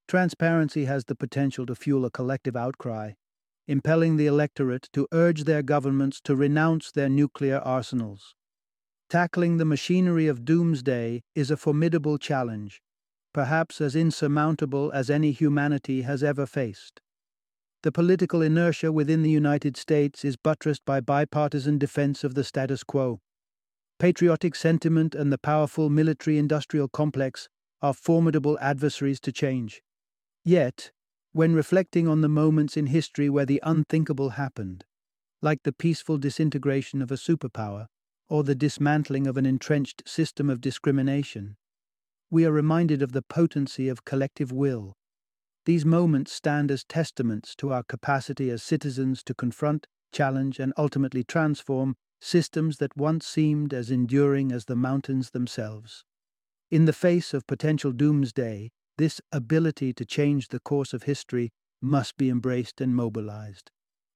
Transparency 0.07 0.85
has 0.85 1.07
the 1.07 1.15
potential 1.15 1.65
to 1.65 1.75
fuel 1.75 2.05
a 2.05 2.11
collective 2.11 2.55
outcry, 2.55 3.13
impelling 3.67 4.19
the 4.19 4.27
electorate 4.27 4.91
to 4.93 5.09
urge 5.13 5.45
their 5.45 5.63
governments 5.63 6.21
to 6.25 6.37
renounce 6.37 6.93
their 6.93 7.09
nuclear 7.09 7.61
arsenals. 7.65 8.35
Tackling 9.09 9.57
the 9.57 9.65
machinery 9.65 10.27
of 10.27 10.45
doomsday 10.45 11.23
is 11.35 11.51
a 11.51 11.57
formidable 11.57 12.19
challenge, 12.19 12.83
perhaps 13.33 13.81
as 13.81 13.97
insurmountable 13.97 14.93
as 14.93 15.09
any 15.09 15.33
humanity 15.33 16.03
has 16.03 16.23
ever 16.23 16.45
faced. 16.45 17.01
The 17.83 17.93
political 17.93 18.43
inertia 18.43 18.93
within 18.93 19.23
the 19.23 19.31
United 19.31 19.79
States 19.79 20.23
is 20.23 20.37
buttressed 20.37 20.85
by 20.85 21.01
bipartisan 21.01 21.79
defense 21.79 22.25
of 22.25 22.35
the 22.35 22.45
status 22.45 22.85
quo. 22.85 23.23
Patriotic 24.03 24.57
sentiment 24.57 25.15
and 25.15 25.33
the 25.33 25.39
powerful 25.39 25.89
military 25.89 26.37
industrial 26.37 26.89
complex 26.89 27.49
are 27.81 27.95
formidable 27.95 28.59
adversaries 28.61 29.21
to 29.21 29.31
change. 29.31 29.81
Yet, 30.45 30.91
when 31.31 31.55
reflecting 31.55 32.09
on 32.09 32.21
the 32.21 32.29
moments 32.29 32.77
in 32.77 32.87
history 32.87 33.31
where 33.31 33.47
the 33.47 33.61
unthinkable 33.63 34.31
happened, 34.31 34.85
like 35.41 35.63
the 35.63 35.73
peaceful 35.73 36.19
disintegration 36.19 37.01
of 37.01 37.13
a 37.13 37.15
superpower 37.15 37.87
or 38.29 38.43
the 38.43 38.57
dismantling 38.57 39.29
of 39.29 39.37
an 39.37 39.47
entrenched 39.47 40.03
system 40.05 40.51
of 40.51 40.61
discrimination, 40.61 41.55
we 42.29 42.45
are 42.45 42.51
reminded 42.51 43.03
of 43.03 43.13
the 43.13 43.23
potency 43.23 43.89
of 43.89 44.05
collective 44.05 44.51
will 44.51 44.95
these 45.65 45.85
moments 45.85 46.33
stand 46.33 46.73
as 46.73 46.83
testaments 46.83 47.55
to 47.55 47.73
our 47.73 47.85
capacity 47.85 48.51
as 48.51 48.65
citizens 48.65 49.23
to 49.23 49.33
confront, 49.33 49.87
challenge, 50.11 50.59
and 50.59 50.73
ultimately 50.77 51.23
transform 51.23 51.95
systems 52.23 52.79
that 52.79 52.97
once 52.97 53.27
seemed 53.27 53.75
as 53.75 53.91
enduring 53.91 54.53
as 54.53 54.67
the 54.67 54.77
mountains 54.77 55.31
themselves. 55.31 56.05
In 56.71 56.85
the 56.85 56.93
face 56.93 57.35
of 57.35 57.47
potential 57.47 57.93
doomsday, 57.93 58.71
this 58.97 59.21
ability 59.33 59.93
to 59.95 60.05
change 60.05 60.49
the 60.49 60.61
course 60.61 60.93
of 60.93 61.03
history 61.03 61.51
must 61.81 62.17
be 62.17 62.31
embraced 62.31 62.81
and 62.81 62.95
mobilized. 62.95 63.71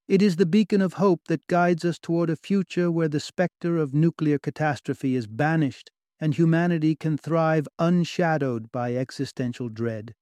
It 0.07 0.23
is 0.23 0.37
the 0.37 0.47
beacon 0.47 0.81
of 0.81 0.95
hope 0.95 1.23
that 1.27 1.49
guides 1.49 1.85
us 1.85 1.99
toward 1.99 2.31
a 2.31 2.37
future 2.37 2.91
where 2.93 3.09
the 3.09 3.19
specter 3.19 3.77
of 3.77 3.93
nuclear 3.93 4.39
catastrophe 4.39 5.17
is 5.17 5.27
banished 5.27 5.91
and 6.21 6.35
humanity 6.35 6.95
can 6.95 7.19
thrive 7.19 7.67
unshadowed 7.79 8.71
by 8.71 8.95
existential 8.95 9.69
dread. 9.69 10.15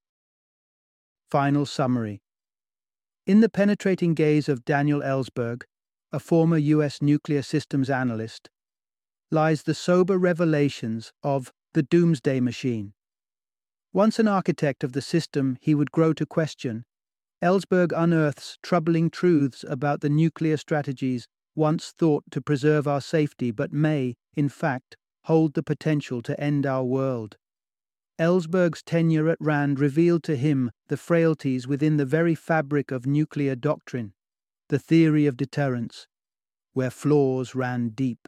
Final 1.31 1.67
summary 1.67 2.23
In 3.27 3.41
the 3.41 3.51
penetrating 3.51 4.15
gaze 4.15 4.49
of 4.49 4.65
Daniel 4.65 5.03
Ellsberg, 5.03 5.65
a 6.15 6.21
former 6.21 6.57
U.S. 6.59 7.03
nuclear 7.03 7.43
systems 7.43 7.91
analyst, 7.91 8.49
lies 9.33 9.65
the 9.65 9.75
sober 9.75 10.17
revelations 10.17 11.13
of 11.25 11.53
the 11.73 11.83
Doomsday 11.83 12.39
Machine. 12.39 12.93
Once 13.93 14.21
an 14.21 14.29
architect 14.29 14.85
of 14.85 14.93
the 14.93 15.03
system 15.03 15.59
he 15.61 15.75
would 15.75 15.91
grow 15.91 16.13
to 16.13 16.25
question, 16.25 16.85
Ellsberg 17.43 17.91
unearths 17.93 18.59
troubling 18.63 19.11
truths 19.11 19.65
about 19.69 20.03
the 20.03 20.09
nuclear 20.09 20.57
strategies 20.57 21.27
once 21.57 21.93
thought 21.99 22.23
to 22.31 22.41
preserve 22.41 22.87
our 22.87 23.01
safety 23.01 23.51
but 23.51 23.73
may, 23.73 24.15
in 24.37 24.49
fact, 24.49 24.97
hold 25.25 25.55
the 25.55 25.65
potential 25.65 26.23
to 26.23 26.41
end 26.41 26.65
our 26.65 26.85
world. 26.85 27.37
Ellsberg's 28.21 28.85
tenure 28.85 29.29
at 29.29 29.39
RAND 29.41 29.81
revealed 29.81 30.23
to 30.23 30.37
him 30.37 30.71
the 30.87 30.97
frailties 30.97 31.67
within 31.67 31.97
the 31.97 32.07
very 32.07 32.37
fabric 32.37 32.93
of 32.93 33.05
nuclear 33.05 33.57
doctrine, 33.57 34.13
the 34.75 34.79
theory 34.81 35.25
of 35.25 35.37
deterrence, 35.37 36.09
where 36.73 36.91
flaws 36.91 37.55
ran 37.55 37.91
deep. 37.91 38.27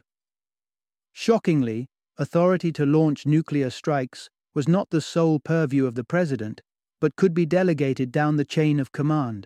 Shockingly, 1.11 1.89
authority 2.17 2.71
to 2.71 2.85
launch 2.85 3.25
nuclear 3.25 3.69
strikes 3.69 4.29
was 4.55 4.65
not 4.65 4.89
the 4.89 5.01
sole 5.01 5.41
purview 5.41 5.85
of 5.85 5.95
the 5.95 6.05
President, 6.05 6.61
but 7.01 7.17
could 7.17 7.33
be 7.33 7.45
delegated 7.45 8.13
down 8.13 8.37
the 8.37 8.45
chain 8.45 8.79
of 8.79 8.93
command, 8.93 9.45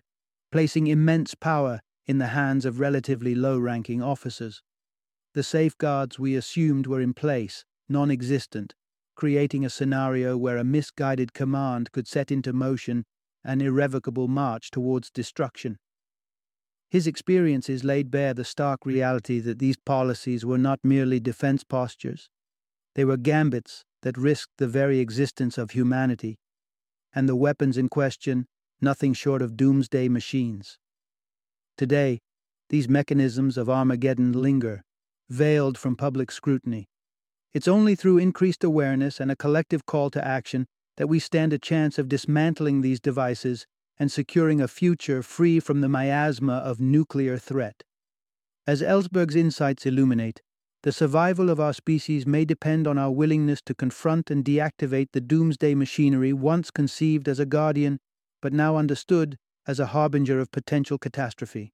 placing 0.52 0.86
immense 0.86 1.34
power 1.34 1.80
in 2.06 2.20
the 2.20 2.28
hands 2.38 2.66
of 2.66 2.80
relatively 2.80 3.34
low 3.34 3.58
ranking 3.58 4.04
officers. 4.04 4.62
The 5.34 5.42
safeguards 5.42 6.20
we 6.20 6.36
assumed 6.36 6.86
were 6.86 7.02
in 7.02 7.16
place, 7.16 7.66
non 7.90 8.12
existent, 8.12 8.76
creating 9.16 9.66
a 9.66 9.72
scenario 9.72 10.38
where 10.38 10.58
a 10.58 10.64
misguided 10.64 11.34
command 11.34 11.92
could 11.92 12.08
set 12.08 12.30
into 12.32 12.54
motion 12.54 13.06
an 13.44 13.60
irrevocable 13.60 14.28
march 14.28 14.70
towards 14.70 15.10
destruction. 15.10 15.80
His 16.92 17.08
experiences 17.08 17.86
laid 17.86 18.12
bare 18.12 18.34
the 18.34 18.44
stark 18.44 18.86
reality 18.86 19.40
that 19.40 19.60
these 19.60 19.78
policies 19.78 20.46
were 20.46 20.58
not 20.58 20.82
merely 20.84 21.22
defense 21.22 21.64
postures, 21.64 22.30
they 22.96 23.06
were 23.06 23.16
gambits 23.16 23.86
that 24.02 24.18
risked 24.18 24.58
the 24.58 24.68
very 24.68 25.00
existence 25.00 25.58
of 25.58 25.72
humanity, 25.72 26.38
and 27.14 27.30
the 27.30 27.36
weapons 27.38 27.78
in 27.78 27.88
question 27.88 28.46
nothing 28.82 29.14
short 29.14 29.42
of 29.42 29.56
doomsday 29.56 30.10
machines. 30.10 30.80
Today, 31.78 32.20
these 32.68 32.90
mechanisms 32.90 33.58
of 33.58 33.70
Armageddon 33.70 34.34
linger, 34.34 34.84
veiled 35.30 35.78
from 35.78 35.96
public 35.96 36.30
scrutiny, 36.30 36.90
it's 37.54 37.70
only 37.70 37.96
through 37.96 38.18
increased 38.18 38.66
awareness 38.66 39.22
and 39.22 39.32
a 39.32 39.38
collective 39.38 39.86
call 39.86 40.10
to 40.10 40.28
action 40.28 40.68
that 40.98 41.08
we 41.08 41.20
stand 41.20 41.54
a 41.54 41.58
chance 41.58 41.98
of 41.98 42.10
dismantling 42.10 42.82
these 42.82 43.00
devices 43.00 43.66
and 44.00 44.12
securing 44.12 44.62
a 44.62 44.68
future 44.68 45.22
free 45.22 45.60
from 45.60 45.82
the 45.82 45.90
miasma 45.90 46.54
of 46.54 46.80
nuclear 46.80 47.38
threat. 47.38 47.84
As 48.68 48.82
Ellsberg's 48.82 49.36
insights 49.36 49.86
illuminate, 49.86 50.42
the 50.84 50.92
survival 50.92 51.50
of 51.50 51.60
our 51.60 51.74
species 51.74 52.26
may 52.26 52.44
depend 52.44 52.88
on 52.88 52.98
our 52.98 53.12
willingness 53.12 53.62
to 53.62 53.76
confront 53.76 54.32
and 54.32 54.44
deactivate 54.44 55.10
the 55.14 55.22
doomsday 55.22 55.76
machinery 55.76 56.34
once 56.34 56.72
conceived 56.72 57.28
as 57.28 57.40
a 57.40 57.46
guardian, 57.46 58.00
but 58.42 58.54
now 58.54 58.78
understood 58.78 59.38
as 59.68 59.80
a 59.80 59.88
harbinger 59.88 60.40
of 60.40 60.52
potential 60.52 60.98
catastrophe. 60.98 61.74